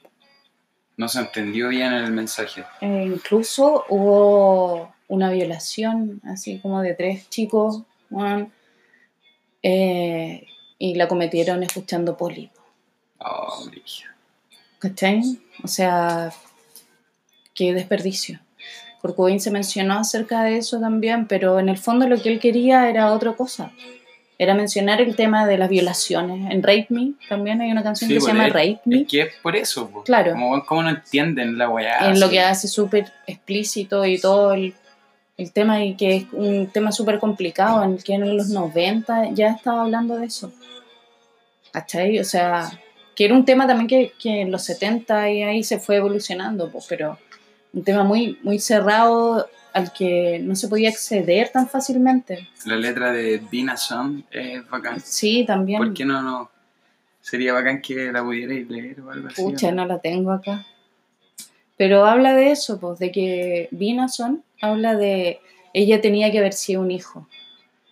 No 0.96 1.08
se 1.08 1.20
entendió 1.20 1.70
bien 1.70 1.92
el 1.92 2.12
mensaje. 2.12 2.64
Eh, 2.82 3.06
incluso 3.08 3.86
hubo 3.90 4.94
una 5.08 5.30
violación, 5.32 6.22
así 6.24 6.60
como 6.60 6.82
de 6.82 6.94
tres 6.94 7.30
chicos, 7.30 7.84
eh, 9.62 10.46
y 10.78 10.96
la 10.96 11.08
cometieron 11.08 11.64
escuchando 11.64 12.18
Polly. 12.18 12.50
Oh. 13.20 13.66
¿Cachai? 14.80 15.22
O 15.64 15.68
sea, 15.68 16.32
qué 17.54 17.74
desperdicio. 17.74 18.40
Kurt 19.02 19.16
Cobain 19.16 19.40
se 19.40 19.52
mencionó 19.52 19.96
acerca 20.00 20.44
de 20.44 20.58
eso 20.58 20.80
también, 20.80 21.28
pero 21.28 21.60
en 21.60 21.70
el 21.70 21.78
fondo 21.78 22.08
lo 22.08 22.22
que 22.22 22.30
él 22.30 22.40
quería 22.40 22.90
era 22.90 23.12
otra 23.14 23.34
cosa. 23.34 23.72
Era 24.38 24.56
mencionar 24.56 25.00
el 25.00 25.16
tema 25.16 25.46
de 25.46 25.58
las 25.58 25.70
violaciones. 25.70 26.52
En 26.52 26.64
Rape 26.64 26.88
Me 26.90 27.14
también 27.30 27.62
hay 27.62 27.72
una 27.72 27.84
canción 27.84 28.10
Sí, 28.10 28.16
que 28.16 28.20
se 28.22 28.26
pues, 28.26 28.34
llama 28.34 28.48
es- 28.48 28.54
Rape 28.54 28.82
Me. 28.86 29.02
Es 29.02 29.08
que 29.08 29.22
es 29.22 29.36
por 29.42 29.56
eso, 29.56 29.90
po. 29.90 30.04
Claro. 30.04 30.32
Como, 30.32 30.66
como 30.66 30.84
no 30.84 30.90
entienden 30.90 31.58
la 31.58 31.70
weá. 31.70 32.10
en 32.10 32.20
lo 32.20 32.30
que 32.30 32.40
hace 32.42 32.68
súper 32.68 33.12
explícito 33.28 34.04
y 34.06 34.20
todo 34.20 34.54
el, 34.54 34.74
el 35.44 35.52
tema 35.52 35.84
y 35.84 35.96
que 35.96 36.16
es 36.16 36.26
un 36.32 36.68
tema 36.68 36.92
súper 36.92 37.20
complicado 37.20 37.84
en 37.84 37.94
el 37.94 38.04
que 38.04 38.14
en 38.14 38.38
los 38.38 38.50
90 38.50 39.32
ya 39.32 39.52
estaba 39.52 39.84
hablando 39.84 40.18
de 40.18 40.26
eso. 40.26 40.52
¿Cachai? 41.72 42.20
O 42.20 42.24
sea, 42.24 42.72
que 43.16 43.26
era 43.26 43.34
un 43.34 43.46
tema 43.46 43.68
también 43.68 43.88
que, 43.88 44.14
que 44.20 44.42
en 44.42 44.52
los 44.52 44.64
70 44.64 45.32
y 45.32 45.44
ahí 45.44 45.64
se 45.64 45.80
fue 45.80 45.98
evolucionando, 45.98 46.72
pues, 46.72 46.86
pero 46.88 47.18
un 47.74 47.84
tema 47.84 48.04
muy, 48.04 48.40
muy 48.44 48.60
cerrado 48.60 49.48
al 49.74 49.92
que 49.92 50.40
no 50.40 50.56
se 50.56 50.68
podía 50.68 50.90
acceder 50.90 51.50
tan 51.50 51.68
fácilmente. 51.68 52.48
La 52.66 52.76
letra 52.76 53.12
de 53.12 53.42
Dina 53.52 53.76
Son 53.76 54.24
es 54.32 54.68
bacán. 54.70 55.02
Sí, 55.02 55.44
también. 55.46 55.80
¿Por 55.80 55.94
qué 55.94 56.06
no, 56.06 56.22
no? 56.22 56.52
Sería 57.22 57.54
bacán 57.54 57.82
que 57.82 58.12
la 58.12 58.24
pudierais 58.24 58.70
leer 58.70 59.02
o 59.02 59.10
algo 59.10 59.28
así. 59.28 59.42
Pucha, 59.42 59.72
¿no? 59.72 59.86
la 59.86 60.00
tengo 60.00 60.32
acá. 60.32 60.66
Pero 61.78 62.06
habla 62.06 62.36
de 62.36 62.52
eso, 62.52 62.80
pues, 62.80 63.00
de 63.00 63.12
que 63.12 63.68
Binason 63.72 64.44
habla 64.64 64.96
de 64.96 65.40
ella 65.74 66.00
tenía 66.02 66.32
que 66.32 66.40
haber 66.40 66.54
sido 66.54 66.82
un 66.82 66.92
hijo. 66.92 67.28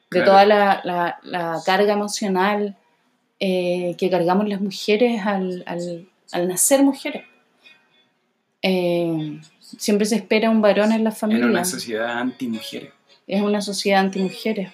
De 0.10 0.20
Claro. 0.20 0.26
toda 0.32 0.46
la, 0.46 0.82
la- 0.84 1.20
la 1.24 1.60
carga 1.66 1.94
emocional 1.94 2.78
eh, 3.40 3.96
que 3.98 4.10
cargamos 4.10 4.48
las 4.48 4.62
mujeres 4.62 5.22
al, 5.26 5.64
al- 5.66 6.08
al 6.32 6.48
nacer 6.48 6.84
mujeres. 6.84 7.24
Eh, 8.62 9.40
siempre 9.60 10.06
se 10.06 10.16
espera 10.16 10.50
un 10.50 10.62
varón 10.62 10.92
en 10.92 11.04
la 11.04 11.10
En 11.10 11.16
familia. 11.16 11.46
una 11.46 11.66
sociedad 11.66 12.20
anti-mujeres. 12.20 12.92
Es 13.28 13.42
una 13.42 13.62
sociedad 13.62 14.00
anti-mujeres. 14.02 14.72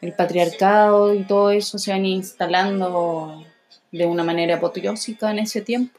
El 0.00 0.12
patriarcado 0.12 1.14
y 1.14 1.24
todo 1.24 1.50
eso 1.50 1.78
se 1.78 1.90
van 1.90 2.04
instalando 2.06 3.44
de 3.90 4.06
una 4.06 4.22
manera 4.22 4.56
apoteósica 4.56 5.30
en 5.30 5.40
ese 5.40 5.62
tiempo. 5.62 5.98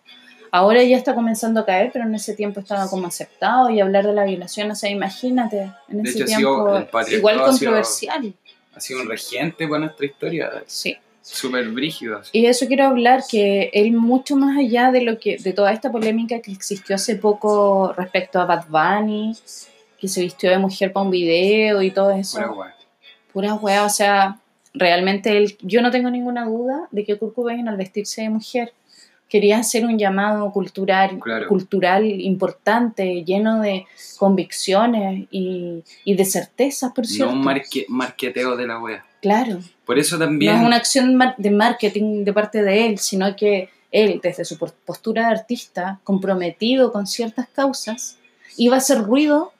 Ahora 0.51 0.83
ya 0.83 0.97
está 0.97 1.13
comenzando 1.15 1.59
a 1.61 1.65
caer, 1.65 1.91
pero 1.91 2.05
en 2.05 2.15
ese 2.15 2.33
tiempo 2.35 2.59
estaba 2.59 2.89
como 2.89 3.07
aceptado 3.07 3.69
y 3.69 3.79
hablar 3.79 4.05
de 4.05 4.13
la 4.13 4.23
violación, 4.25 4.71
o 4.71 4.75
sea, 4.75 4.89
imagínate, 4.89 5.71
en 5.89 6.03
De 6.03 6.09
ese 6.09 6.19
hecho, 6.19 6.25
tiempo 6.25 6.87
igual 7.11 7.35
ha 7.35 7.39
sido- 7.39 7.45
controversial. 7.51 8.33
Ha 8.75 8.79
sido 8.79 9.01
un 9.01 9.09
regente 9.09 9.67
para 9.67 9.79
nuestra 9.79 10.05
historia. 10.05 10.51
Sí. 10.67 10.95
Súper 11.21 11.67
brígido. 11.69 12.19
así. 12.19 12.29
Y 12.31 12.43
de 12.43 12.49
eso 12.49 12.67
quiero 12.67 12.85
hablar, 12.85 13.23
que 13.29 13.69
él 13.73 13.91
mucho 13.91 14.37
más 14.37 14.57
allá 14.57 14.91
de 14.91 15.01
lo 15.01 15.19
que 15.19 15.37
de 15.37 15.51
toda 15.51 15.73
esta 15.73 15.91
polémica 15.91 16.39
que 16.41 16.51
existió 16.53 16.95
hace 16.95 17.15
poco 17.15 17.91
respecto 17.97 18.39
a 18.39 18.45
Bad 18.45 18.67
Bunny, 18.69 19.35
que 19.99 20.07
se 20.07 20.21
vistió 20.21 20.49
de 20.49 20.57
mujer 20.57 20.93
para 20.93 21.03
un 21.03 21.11
video 21.11 21.81
y 21.81 21.91
todo 21.91 22.11
eso. 22.11 22.37
Pura 22.37 22.51
weá. 22.53 22.75
Pura 23.33 23.53
wea, 23.55 23.83
o 23.83 23.89
sea, 23.89 24.39
realmente 24.73 25.35
él, 25.35 25.57
yo 25.61 25.81
no 25.81 25.91
tengo 25.91 26.09
ninguna 26.09 26.45
duda 26.45 26.87
de 26.91 27.03
que 27.03 27.17
Kurt 27.17 27.33
Cobain 27.35 27.67
al 27.67 27.75
vestirse 27.77 28.21
de 28.21 28.29
mujer 28.29 28.71
quería 29.29 29.57
hacer 29.59 29.85
un 29.85 29.97
llamado 29.99 30.51
cultural, 30.51 31.19
Claro. 31.19 31.47
cultural 31.47 32.05
importante, 32.05 33.23
lleno 33.25 33.61
de 33.61 33.85
convicciones 34.17 35.27
y, 35.31 35.83
y 36.05 36.15
de 36.15 36.25
certezas, 36.25 36.91
por 36.93 37.05
No 37.05 37.09
cierto. 37.09 37.33
un 37.33 37.41
marque- 37.43 37.85
marqueteo 37.89 38.55
de 38.55 38.67
la 38.67 38.79
wea. 38.79 39.05
claro, 39.21 39.59
Por 39.85 39.97
eso 39.99 40.17
no 40.17 40.25
también. 40.25 40.55
es 40.55 40.61
una 40.61 40.75
acción 40.77 41.17
de 41.37 41.51
marketing 41.51 42.23
de 42.23 42.33
parte 42.33 42.61
de 42.63 42.85
él, 42.87 42.99
sino 42.99 43.35
que 43.35 43.69
él, 43.91 44.19
desde 44.21 44.45
su 44.45 44.57
postura 44.57 45.27
de 45.27 45.35
artista, 45.39 45.99
comprometido 46.03 46.91
con 46.91 47.07
ciertas 47.07 47.47
causas, 47.49 48.17
iba 48.57 48.75
a 48.75 48.79
hacer 48.79 48.99
ruido 49.03 49.53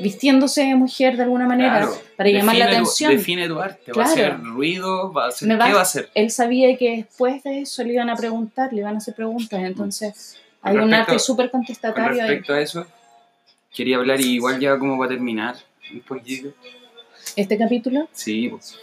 vistiéndose 0.00 0.62
de 0.62 0.74
mujer 0.74 1.16
de 1.16 1.22
alguna 1.24 1.46
manera 1.46 1.78
Claro, 1.78 1.98
para 2.16 2.30
llamar 2.30 2.56
la 2.56 2.66
tu- 2.66 2.72
atención. 2.72 3.16
define 3.16 3.46
tu 3.48 3.58
arte. 3.60 3.92
Va 3.92 4.02
a 4.02 4.06
Claro. 4.14 4.34
hacer 4.34 4.40
ruido, 4.44 5.12
va 5.12 5.26
a 5.26 5.28
hacer. 5.28 5.48
¿Qué 5.48 5.56
va- 5.56 5.72
va 5.72 5.78
a 5.78 5.82
hacer? 5.82 6.10
Él 6.14 6.30
sabía 6.30 6.76
que 6.76 6.96
después 6.96 7.42
de 7.42 7.60
eso 7.60 7.84
le 7.84 7.92
iban 7.94 8.08
a 8.10 8.16
preguntar, 8.16 8.72
le 8.72 8.80
iban 8.80 8.94
a 8.94 8.98
hacer 8.98 9.14
preguntas, 9.14 9.60
entonces 9.62 10.38
Con 10.60 10.70
hay 10.70 10.78
un 10.78 10.94
arte 10.94 11.18
súper 11.18 11.50
Con 11.50 11.60
contestatario 11.60 12.22
ahí. 12.22 12.28
respecto 12.28 12.54
a 12.54 12.60
eso, 12.60 12.86
quería 13.74 13.96
hablar 13.96 14.20
y 14.20 14.34
igual 14.34 14.58
ya 14.58 14.78
como 14.78 14.96
para 14.98 15.10
terminar 15.10 15.56
un 15.92 16.00
poquito. 16.00 16.48
Este 17.36 17.56
capítulo 17.58 18.08
Sí, 18.12 18.48
pues. 18.48 18.76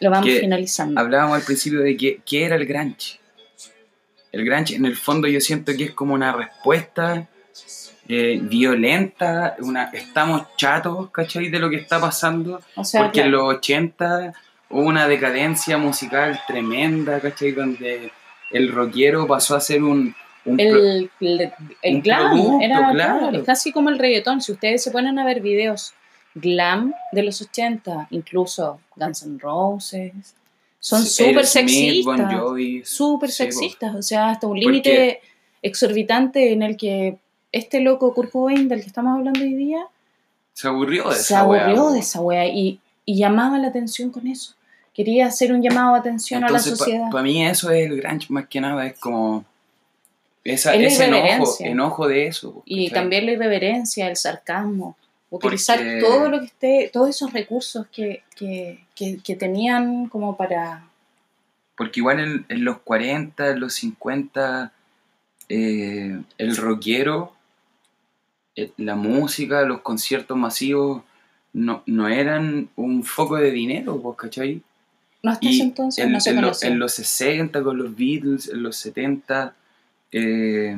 lo 0.00 0.10
vamos 0.10 0.28
finalizando. 0.40 1.00
hablábamos 1.00 1.36
al 1.36 1.42
principio 1.42 1.80
de 1.80 1.96
que, 1.96 2.20
qué 2.26 2.44
era 2.44 2.56
el 2.56 2.66
grunge. 2.66 3.20
El 4.32 4.44
grunge, 4.44 4.74
en 4.76 4.84
el 4.84 4.96
fondo, 4.96 5.26
yo 5.28 5.40
siento 5.40 5.72
que 5.76 5.84
es 5.84 5.90
como 5.92 6.14
una 6.14 6.32
respuesta 6.32 7.26
eh, 8.08 8.38
violenta. 8.42 9.56
Una, 9.60 9.84
estamos 9.92 10.46
chatos, 10.56 11.10
¿cachai? 11.10 11.48
De 11.48 11.58
lo 11.58 11.68
que 11.70 11.76
está 11.76 12.00
pasando. 12.00 12.60
O 12.76 12.84
sea, 12.84 13.02
porque 13.04 13.20
en 13.22 13.32
los 13.32 13.42
80 13.56 14.32
hubo 14.70 14.80
una 14.82 15.06
decadencia 15.08 15.78
musical 15.78 16.40
tremenda, 16.46 17.20
¿cachai? 17.20 17.52
Donde 17.52 18.10
el 18.50 18.72
rockero 18.72 19.26
pasó 19.26 19.54
a 19.56 19.60
ser 19.60 19.82
un. 19.82 20.14
un 20.44 20.56
pro- 20.56 20.64
el, 20.64 21.10
el, 21.20 21.52
el 21.82 21.94
un 21.96 22.00
glam 22.02 22.30
producto, 22.32 22.58
era 22.64 22.90
claro. 22.92 23.30
es 23.38 23.44
casi 23.44 23.72
como 23.72 23.90
el 23.90 23.98
reggaetón. 23.98 24.40
Si 24.40 24.52
ustedes 24.52 24.82
se 24.82 24.90
ponen 24.90 25.18
a 25.18 25.24
ver 25.24 25.40
videos 25.40 25.92
glam 26.34 26.92
de 27.12 27.22
los 27.24 27.40
80, 27.42 28.08
incluso 28.10 28.80
Guns 28.96 29.22
N' 29.24 29.38
Roses, 29.40 30.12
son 30.80 31.04
súper 31.04 31.44
sexistas. 31.46 32.32
Súper 32.84 33.30
Sí, 33.30 33.36
sexistas, 33.36 33.94
o 33.96 34.02
sea, 34.02 34.30
hasta 34.30 34.46
un 34.46 34.58
límite 34.58 35.20
exorbitante 35.60 36.52
en 36.52 36.62
el 36.62 36.76
que 36.76 37.16
este 37.52 37.80
loco 37.80 38.12
Kurt 38.14 38.30
Cobain 38.30 38.68
del 38.68 38.80
que 38.80 38.86
estamos 38.86 39.16
hablando 39.18 39.40
hoy 39.40 39.54
día 39.54 39.86
Se 40.54 40.68
aburrió 40.68 41.08
de 41.08 41.14
se 41.16 41.20
esa 41.20 41.46
wea, 41.46 41.64
aburrió 41.66 41.90
de 41.90 41.98
esa 42.00 42.20
wea 42.20 42.46
y, 42.46 42.80
y 43.04 43.16
llamaba 43.18 43.58
la 43.58 43.68
atención 43.68 44.10
con 44.10 44.26
eso. 44.26 44.54
Quería 44.94 45.26
hacer 45.26 45.52
un 45.52 45.62
llamado 45.62 45.94
de 45.94 46.00
atención 46.00 46.42
a 46.44 46.50
la 46.50 46.58
sociedad. 46.58 47.10
para 47.10 47.22
mí 47.22 47.44
eso 47.46 47.70
es 47.70 47.88
el 47.90 48.00
grunge 48.00 48.26
más 48.30 48.48
que 48.48 48.60
nada, 48.60 48.84
es 48.86 48.98
como 48.98 49.44
esa, 50.44 50.74
Es 50.74 50.94
ese 50.94 51.04
enojo, 51.06 51.56
enojo 51.60 52.08
de 52.08 52.26
eso. 52.26 52.62
y 52.64 52.88
¿cachai? 52.88 53.02
también 53.02 53.26
la 53.26 53.32
irreverencia, 53.32 54.08
el 54.08 54.16
sarcasmo, 54.16 54.96
utilizar 55.30 55.78
Porque- 55.78 56.00
todo 56.00 56.28
lo 56.28 56.40
que 56.40 56.46
esté, 56.46 56.90
todos 56.92 57.08
esos 57.10 57.32
recursos 57.32 57.86
que, 57.92 58.22
que, 58.36 58.84
que, 58.94 59.18
que 59.22 59.36
tenían 59.36 60.08
como 60.08 60.36
para... 60.36 60.84
Porque 61.76 62.00
igual 62.00 62.18
en, 62.18 62.46
en 62.48 62.64
los 62.64 62.78
40, 62.80 63.50
en 63.50 63.60
los 63.60 63.74
50, 63.74 64.72
eh, 65.48 66.18
el 66.38 66.56
rockero, 66.56 67.34
la 68.76 68.94
música, 68.96 69.62
los 69.62 69.80
conciertos 69.80 70.36
masivos 70.36 71.02
no, 71.52 71.82
no 71.86 72.08
eran 72.08 72.68
un 72.76 73.02
foco 73.04 73.36
de 73.36 73.50
dinero, 73.50 74.00
pues, 74.00 74.16
¿cachai? 74.18 74.62
No 75.22 75.30
hasta 75.32 75.48
ese 75.48 75.62
entonces 75.62 76.04
en, 76.04 76.12
no 76.12 76.20
se 76.20 76.30
en 76.30 76.36
lo- 76.36 76.48
en 76.68 76.78
los 76.78 76.92
60 76.94 77.62
con 77.62 77.76
los 77.78 77.96
Beatles, 77.96 78.48
en 78.48 78.62
los 78.62 78.76
70, 78.76 79.54
eh, 80.12 80.76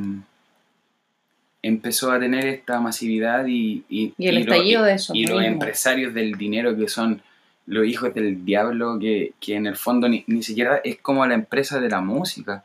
empezó 1.63 2.11
a 2.11 2.19
tener 2.19 2.47
esta 2.47 2.81
masividad 2.81 3.47
y, 3.47 3.85
y, 3.89 4.15
Y 4.17 4.29
el 4.29 4.39
estallido 4.39 4.83
de 4.83 4.95
eso 4.95 5.15
y 5.15 5.27
los 5.27 5.39
empresarios 5.53 6.15
del 6.15 6.33
dinero 6.37 6.77
que 6.77 6.89
son 6.89 7.21
los 7.67 7.87
hijos 7.87 8.15
del 8.15 8.45
diablo, 8.45 8.99
que, 8.99 9.35
que 9.39 9.55
en 9.57 9.67
el 9.67 9.77
fondo 9.77 10.09
ni, 10.09 10.25
ni 10.27 10.43
siquiera 10.43 10.81
es 10.83 10.99
como 10.99 11.25
la 11.27 11.35
empresa 11.35 11.79
de 11.81 11.89
la 11.91 12.01
música. 12.01 12.65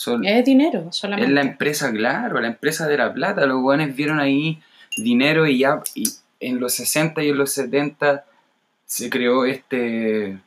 Son, 0.00 0.24
Es 0.24 0.46
dinero 0.46 0.86
es 0.88 0.96
solamente. 0.96 1.30
la 1.30 1.42
empresa, 1.42 1.92
claro, 1.92 2.40
la 2.40 2.46
empresa 2.46 2.88
de 2.88 2.96
la 2.96 3.12
plata. 3.12 3.44
Los 3.44 3.60
guanes 3.60 3.94
vieron 3.94 4.18
ahí 4.18 4.58
dinero 4.96 5.46
y 5.46 5.58
ya 5.58 5.82
y 5.94 6.04
en 6.40 6.58
los 6.58 6.72
60 6.72 7.22
y 7.22 7.28
en 7.28 7.36
los 7.36 7.52
70 7.52 8.24
se 8.86 9.10
creó 9.10 9.44
este 9.44 10.38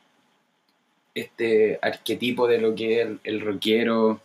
este 1.14 1.78
arquetipo 1.82 2.48
de 2.48 2.58
lo 2.58 2.74
que 2.74 3.00
es 3.00 3.06
el, 3.06 3.20
el 3.22 3.40
rockero, 3.42 4.20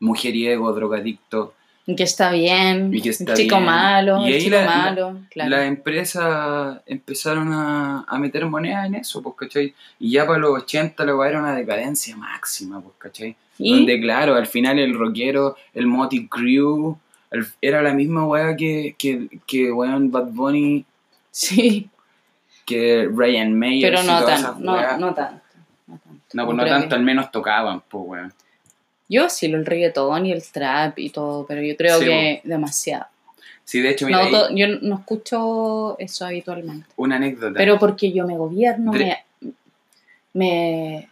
mujeriego, 0.00 0.70
drogadicto. 0.74 1.54
Y 1.90 1.96
que 1.96 2.02
está 2.02 2.30
bien, 2.32 2.92
Y 2.92 3.00
que 3.00 3.08
está 3.08 3.32
el 3.32 3.38
chico 3.38 3.56
bien. 3.56 3.64
malo, 3.66 4.28
Y 4.28 4.34
ahí 4.34 4.40
chico 4.42 4.56
la- 4.56 4.64
la- 4.64 4.70
malo, 4.76 5.20
claro. 5.30 5.50
Las 5.50 5.66
empresas 5.66 6.80
empezaron 6.84 7.50
a, 7.50 8.04
a 8.06 8.18
meter 8.18 8.44
moneda 8.44 8.84
en 8.86 8.96
eso, 8.96 9.22
pues, 9.22 9.34
¿cachai? 9.36 9.74
Y 9.98 10.10
ya 10.12 10.26
para 10.26 10.38
los 10.38 10.50
80 10.62 11.02
lo 11.06 11.24
era 11.24 11.38
una 11.38 11.54
decadencia 11.54 12.14
máxima, 12.14 12.80
pues, 12.82 12.94
¿cachai? 12.98 13.34
y 13.56 13.74
Donde, 13.74 14.00
claro, 14.02 14.34
al 14.34 14.46
final 14.46 14.78
el 14.78 14.96
rockero, 14.98 15.56
el 15.72 15.86
Motley 15.86 16.28
Crue, 16.28 16.94
el- 17.30 17.46
era 17.62 17.80
la 17.80 17.94
misma 17.94 18.26
weá 18.26 18.54
que, 18.54 18.94
que, 18.98 19.26
que 19.46 19.72
weón, 19.72 20.10
Bad 20.10 20.26
Bunny, 20.26 20.84
sí, 21.30 21.88
que 22.66 23.08
Ryan 23.10 23.58
Mayer. 23.58 23.90
pero 23.90 24.02
y 24.02 24.06
no, 24.06 24.18
todas 24.20 24.26
tan, 24.26 24.38
esas 24.40 24.58
no, 24.60 24.72
no 24.76 24.78
tanto. 24.82 24.98
No, 25.06 25.14
tanto. 25.14 25.42
No, 26.34 26.44
pues 26.44 26.56
no 26.58 26.64
tanto, 26.66 26.94
al 26.96 27.02
menos 27.02 27.30
tocaban, 27.32 27.80
pues, 27.88 28.04
weón. 28.06 28.32
Yo 29.08 29.28
sí, 29.30 29.46
el 29.46 29.64
reggaetón 29.64 30.26
y 30.26 30.32
el 30.32 30.42
trap 30.42 30.98
y 30.98 31.10
todo, 31.10 31.46
pero 31.46 31.62
yo 31.62 31.76
creo 31.76 31.98
Sí, 31.98 32.04
que 32.06 32.40
demasiado. 32.44 33.06
Sí, 33.64 33.80
de 33.80 33.90
hecho, 33.90 34.06
mira, 34.06 34.18
No, 34.18 34.24
ahí 34.24 34.32
to- 34.32 34.54
yo 34.54 34.66
no 34.82 34.96
escucho 34.96 35.98
eso 35.98 36.24
habitualmente. 36.26 36.86
una 36.96 37.16
anécdota. 37.16 37.54
Pero 37.56 37.78
porque 37.78 38.12
yo 38.12 38.26
me 38.26 38.36
gobierno, 38.36 38.92
Dre- 38.92 39.18
me, 39.40 39.52
me, 40.34 41.08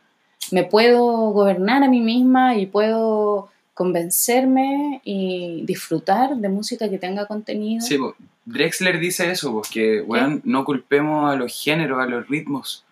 me 0.53 0.65
puedo 0.65 1.31
gobernar 1.31 1.83
a 1.83 1.89
mí 1.89 2.01
misma 2.01 2.57
y 2.57 2.67
puedo 2.67 3.51
convencerme 3.75 5.01
y 5.05 5.63
disfrutar 5.67 6.37
de 6.37 6.49
música 6.49 6.89
que 6.89 6.99
tenga 6.99 7.27
contenido. 7.27 7.85
Sí, 7.85 7.99
Drexler 8.47 8.99
dice 8.99 9.31
eso, 9.31 9.53
pues, 9.53 9.69
que, 9.71 10.01
weón, 10.01 10.41
no 10.45 10.65
culpemos 10.65 11.31
a 11.31 11.37
los 11.37 11.53
géneros, 11.63 12.01
a 12.03 12.07
los 12.07 12.27
ritmos, 12.29 12.85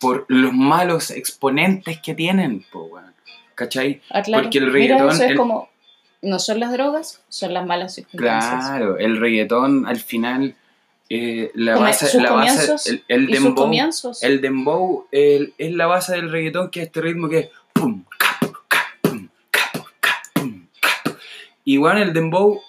por 0.00 0.24
los 0.28 0.52
malos 0.52 1.10
exponentes 1.10 2.00
que 2.00 2.14
tienen, 2.14 2.64
pues, 2.72 2.90
weón. 2.90 3.13
¿Cachai? 3.54 4.00
Ah, 4.10 4.22
claro. 4.22 4.44
porque 4.44 4.58
el 4.58 4.64
Mira, 4.66 4.96
reggaetón, 4.96 5.10
eso 5.14 5.24
es 5.24 5.30
el- 5.30 5.36
como, 5.36 5.68
no 6.22 6.38
son 6.38 6.58
las 6.60 6.72
drogas, 6.72 7.22
son 7.28 7.52
las 7.54 7.66
malas 7.66 7.94
circunstancias. 7.94 8.64
Claro, 8.66 8.98
el 8.98 9.18
reggaetón 9.20 9.86
al 9.86 9.98
final, 10.00 10.56
eh, 11.10 11.50
la 11.54 11.76
base, 11.76 12.20
la 12.20 12.32
base, 12.32 12.74
el, 12.90 13.04
el 13.08 13.26
dembow, 13.28 13.70
el 14.22 14.40
dembow 14.40 15.06
es 15.12 15.72
la 15.72 15.86
base 15.86 16.14
del 16.16 16.30
reggaetón, 16.30 16.70
que 16.70 16.80
es 16.80 16.86
este 16.86 17.00
ritmo 17.02 17.28
que 17.28 17.38
es 17.38 17.48
pum, 17.72 18.04
ca, 18.18 18.38
pum, 18.40 18.52
ca, 18.68 18.86
pum, 19.02 19.28
ca, 19.50 19.60
pum, 19.70 19.88
ca, 20.00 20.22
pum, 20.34 20.66
ca, 20.80 20.90
pum. 21.04 21.14
Y 21.64 21.76
bueno, 21.76 22.00
el 22.02 22.12
dembow 22.14 22.60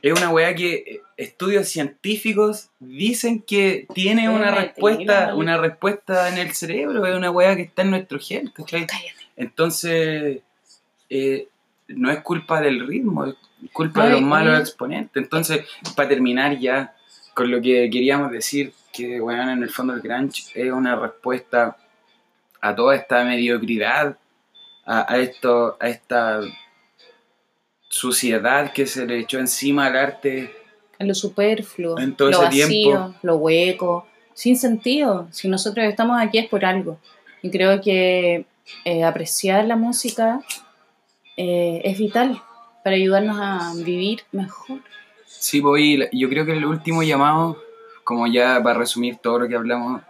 es 0.00 0.12
una 0.12 0.30
weá 0.30 0.54
que 0.54 0.74
eh, 0.74 1.00
estudios 1.16 1.68
científicos 1.68 2.68
dicen 2.78 3.42
que 3.42 3.86
tiene 3.94 4.28
una 4.28 4.52
respuesta, 4.52 4.98
mira, 4.98 5.34
una 5.34 5.56
respuesta 5.56 6.28
en 6.28 6.38
el 6.38 6.52
cerebro, 6.54 7.04
es 7.04 7.16
una 7.16 7.30
weá 7.32 7.56
que 7.56 7.62
está 7.62 7.82
en 7.82 7.90
nuestro 7.90 8.20
gen, 8.20 8.48
¿cachai? 8.54 8.86
Cállate. 8.86 9.25
Entonces, 9.36 10.40
eh, 11.10 11.48
no 11.88 12.10
es 12.10 12.20
culpa 12.20 12.60
del 12.60 12.86
ritmo, 12.86 13.26
es 13.26 13.34
culpa 13.72 14.06
de 14.06 14.12
los 14.12 14.22
malos 14.22 14.58
exponentes. 14.60 15.22
Entonces, 15.22 15.64
para 15.94 16.08
terminar 16.08 16.58
ya 16.58 16.94
con 17.34 17.50
lo 17.50 17.60
que 17.60 17.88
queríamos 17.90 18.30
decir, 18.30 18.72
que 18.92 19.20
bueno, 19.20 19.50
en 19.50 19.62
el 19.62 19.70
fondo 19.70 19.92
el 19.94 20.00
grunge 20.00 20.44
es 20.54 20.72
una 20.72 20.96
respuesta 20.96 21.76
a 22.60 22.74
toda 22.74 22.96
esta 22.96 23.22
mediocridad, 23.24 24.16
a, 24.86 25.12
a 25.12 25.18
esto, 25.18 25.76
a 25.78 25.88
esta 25.88 26.40
suciedad 27.88 28.72
que 28.72 28.86
se 28.86 29.06
le 29.06 29.18
echó 29.20 29.38
encima 29.38 29.86
al 29.86 29.96
arte. 29.96 30.52
En 30.98 31.08
lo 31.08 31.14
superfluo, 31.14 31.98
En 31.98 32.14
todo 32.14 32.30
lo 32.30 32.36
ese 32.38 32.44
vacío, 32.46 32.68
tiempo. 32.68 33.14
lo 33.22 33.36
hueco, 33.36 34.06
sin 34.32 34.56
sentido. 34.56 35.28
Si 35.30 35.46
nosotros 35.48 35.86
estamos 35.86 36.18
aquí 36.20 36.38
es 36.38 36.48
por 36.48 36.64
algo. 36.64 36.98
Y 37.42 37.50
creo 37.50 37.80
que 37.80 38.46
eh, 38.84 39.04
apreciar 39.04 39.64
la 39.64 39.76
música 39.76 40.40
eh, 41.36 41.80
es 41.84 41.98
vital 41.98 42.40
para 42.82 42.96
ayudarnos 42.96 43.38
a 43.40 43.72
vivir 43.84 44.22
mejor. 44.32 44.80
Sí, 45.26 45.60
voy, 45.60 46.08
yo 46.12 46.28
creo 46.28 46.46
que 46.46 46.52
el 46.52 46.64
último 46.64 47.02
llamado, 47.02 47.60
como 48.04 48.26
ya 48.26 48.62
para 48.62 48.78
resumir 48.78 49.16
todo 49.16 49.40
lo 49.40 49.48
que 49.48 49.56
hablamos, 49.56 50.02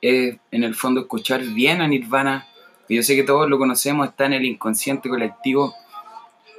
es 0.00 0.36
en 0.50 0.64
el 0.64 0.74
fondo 0.74 1.00
escuchar 1.02 1.42
bien 1.42 1.80
a 1.80 1.88
Nirvana. 1.88 2.46
que 2.88 2.94
Yo 2.96 3.02
sé 3.02 3.14
que 3.16 3.22
todos 3.22 3.48
lo 3.48 3.58
conocemos, 3.58 4.08
está 4.08 4.26
en 4.26 4.34
el 4.34 4.44
inconsciente 4.44 5.08
colectivo, 5.08 5.74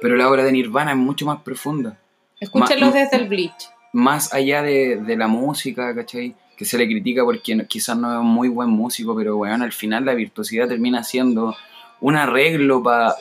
pero 0.00 0.16
la 0.16 0.28
obra 0.30 0.44
de 0.44 0.52
Nirvana 0.52 0.92
es 0.92 0.96
mucho 0.96 1.26
más 1.26 1.42
profunda. 1.42 1.98
Escúchenlo 2.40 2.86
Ma- 2.86 2.92
desde 2.92 3.16
el 3.16 3.28
bleach. 3.28 3.70
Más 3.92 4.32
allá 4.34 4.62
de, 4.62 4.96
de 4.96 5.16
la 5.16 5.28
música, 5.28 5.94
¿cachai? 5.94 6.34
Que 6.56 6.64
se 6.64 6.78
le 6.78 6.86
critica 6.86 7.24
porque 7.24 7.66
quizás 7.68 7.96
no 7.96 8.12
es 8.12 8.18
un 8.20 8.26
muy 8.26 8.48
buen 8.48 8.70
músico, 8.70 9.16
pero 9.16 9.36
bueno, 9.36 9.64
al 9.64 9.72
final 9.72 10.04
la 10.04 10.14
virtuosidad 10.14 10.68
termina 10.68 11.02
siendo 11.02 11.54
un 12.00 12.16
arreglo 12.16 12.82
para 12.82 13.14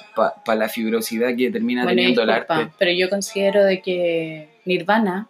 la 0.55 0.69
fibrosidad 0.69 1.35
que 1.35 1.49
termina 1.49 1.83
Bueno, 1.83 1.95
teniendo 1.95 2.21
el 2.21 2.27
disculpa, 2.27 2.55
arte. 2.57 2.73
pero 2.77 2.91
yo 2.91 3.09
considero 3.09 3.63
de 3.65 3.81
que 3.81 4.49
Nirvana, 4.65 5.27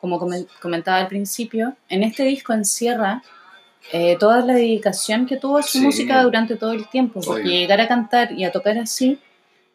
como 0.00 0.20
comen- 0.20 0.46
comentaba 0.60 0.98
al 0.98 1.08
principio, 1.08 1.74
en 1.88 2.02
este 2.04 2.22
disco 2.24 2.52
encierra 2.52 3.22
eh, 3.92 4.16
toda 4.18 4.44
la 4.44 4.54
dedicación 4.54 5.26
que 5.26 5.36
tuvo 5.36 5.58
a 5.58 5.62
su 5.62 5.78
Sí. 5.78 5.80
música 5.84 6.20
durante 6.22 6.56
todo 6.56 6.72
el 6.72 6.88
tiempo, 6.88 7.20
porque 7.24 7.42
Obvio. 7.42 7.52
llegar 7.60 7.80
a 7.80 7.86
cantar 7.88 8.32
y 8.32 8.42
a 8.44 8.50
tocar 8.52 8.76
así 8.78 9.18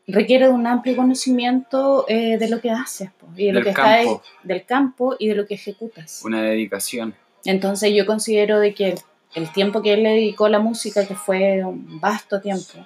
requiere 0.07 0.47
de 0.47 0.51
un 0.51 0.67
amplio 0.67 0.95
conocimiento 0.97 2.05
eh, 2.09 2.37
de 2.37 2.49
lo 2.49 2.59
que 2.59 2.71
haces 2.71 3.09
po, 3.11 3.27
y 3.37 3.45
de 3.47 3.53
lo 3.53 3.59
Del 3.59 3.63
que 3.63 3.69
está 3.69 3.83
campo. 3.97 4.21
del 4.43 4.65
campo 4.65 5.15
y 5.17 5.27
de 5.29 5.35
lo 5.35 5.45
que 5.47 5.53
ejecutas. 5.55 6.21
Una 6.25 6.41
dedicación. 6.41 7.15
Entonces 7.45 7.91
yo 7.95 8.05
considero 8.05 8.59
de 8.59 8.73
que 8.73 8.89
el, 8.89 8.99
el 9.35 9.51
tiempo 9.51 9.81
que 9.81 9.93
él 9.93 10.03
le 10.03 10.09
dedicó 10.09 10.45
a 10.45 10.49
la 10.49 10.59
música, 10.59 11.07
que 11.07 11.15
fue 11.15 11.63
un 11.63 11.99
vasto 11.99 12.39
tiempo, 12.41 12.85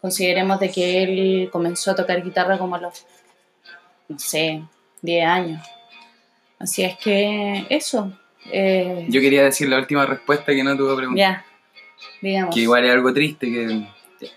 consideremos 0.00 0.60
de 0.60 0.70
que 0.70 1.02
él 1.02 1.48
comenzó 1.50 1.90
a 1.92 1.94
tocar 1.94 2.22
guitarra 2.22 2.58
como 2.58 2.76
a 2.76 2.80
los, 2.80 3.06
no 4.08 4.18
sé, 4.18 4.62
10 5.02 5.26
años. 5.26 5.62
Así 6.58 6.82
es 6.84 6.96
que 6.96 7.66
eso. 7.68 8.12
eh, 8.50 9.06
Yo 9.08 9.20
quería 9.20 9.44
decir 9.44 9.68
la 9.68 9.78
última 9.78 10.06
respuesta 10.06 10.52
que 10.54 10.62
no 10.64 10.76
tuvo 10.76 10.96
pregunta. 10.96 11.18
ya, 11.20 11.44
digamos. 12.22 12.54
Que 12.54 12.60
igual 12.62 12.84
es 12.84 12.92
algo 12.92 13.12
triste, 13.12 13.46
que 13.50 13.86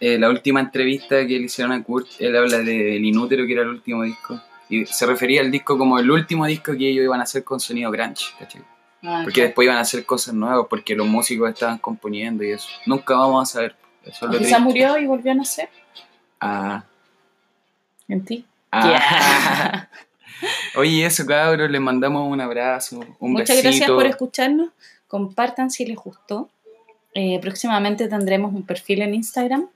eh, 0.01 0.17
la 0.17 0.29
última 0.29 0.59
entrevista 0.59 1.25
que 1.25 1.37
le 1.39 1.45
hicieron 1.45 1.71
a 1.73 1.83
Kurt, 1.83 2.07
él 2.19 2.35
habla 2.35 2.57
de 2.59 2.97
El 2.97 3.05
Inútero, 3.05 3.45
que 3.45 3.53
era 3.53 3.61
el 3.61 3.69
último 3.69 4.03
disco. 4.03 4.41
Y 4.69 4.85
se 4.85 5.05
refería 5.05 5.41
al 5.41 5.49
disco 5.49 5.77
como 5.77 5.97
el 5.97 6.11
último 6.11 6.45
disco 6.45 6.73
que 6.77 6.89
ellos 6.89 7.03
iban 7.05 7.19
a 7.21 7.23
hacer 7.23 7.43
con 7.43 7.59
sonido 7.59 7.89
grunge, 7.89 8.25
¿cachai? 8.37 8.61
Ah, 9.03 9.21
porque 9.23 9.43
después 9.43 9.65
iban 9.65 9.77
a 9.77 9.81
hacer 9.81 10.05
cosas 10.05 10.33
nuevas, 10.33 10.67
porque 10.69 10.95
los 10.95 11.07
músicos 11.07 11.49
estaban 11.49 11.77
componiendo 11.77 12.43
y 12.43 12.51
eso. 12.51 12.67
Nunca 12.85 13.15
vamos 13.15 13.49
a 13.49 13.53
saber. 13.53 13.75
Eso 14.05 14.27
ah, 14.55 14.59
murió 14.59 14.97
y 14.97 15.05
volvió 15.05 15.31
a 15.31 15.35
nacer. 15.35 15.69
Ah. 16.39 16.83
En 18.07 18.25
ti. 18.25 18.45
Ah. 18.71 19.87
Oye, 20.75 21.05
eso, 21.05 21.25
cabros, 21.25 21.69
les 21.69 21.81
mandamos 21.81 22.29
un 22.29 22.41
abrazo, 22.41 23.01
un 23.19 23.33
Muchas 23.33 23.61
gracias 23.61 23.89
por 23.89 24.05
escucharnos. 24.05 24.69
Compartan 25.07 25.71
si 25.71 25.85
les 25.85 25.97
gustó. 25.97 26.49
Eh, 27.13 27.39
próximamente 27.41 28.07
tendremos 28.07 28.53
un 28.53 28.63
perfil 28.63 29.01
en 29.01 29.15
Instagram 29.15 29.67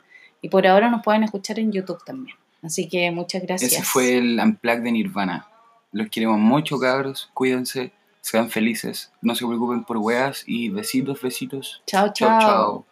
y 0.42 0.50
por 0.50 0.68
ahora 0.68 0.90
nos 0.90 1.04
pueden 1.04 1.24
escuchar 1.24 1.60
en 1.60 1.72
YouTube 1.72 2.04
también. 2.06 2.38
Así 2.62 2.88
que 2.88 3.12
muchas 3.12 3.42
gracias. 3.42 3.74
Ese 3.74 3.84
fue 3.84 4.18
el 4.18 4.40
Unplug 4.40 4.82
de 4.82 4.92
Nirvana. 4.92 5.48
Los 5.92 6.10
queremos 6.10 6.40
mucho, 6.40 6.80
cabros. 6.80 7.30
Cuídense 7.34 7.92
sean 8.24 8.50
felices, 8.50 9.12
no 9.22 9.36
se 9.36 9.46
preocupen 9.46 9.84
por 9.84 9.98
weas 9.98 10.44
y 10.48 10.70
besitos, 10.70 11.22
besitos. 11.22 11.84
Chao, 11.86 12.14
chao. 12.14 12.40
chao, 12.40 12.40
chao. 12.40 12.86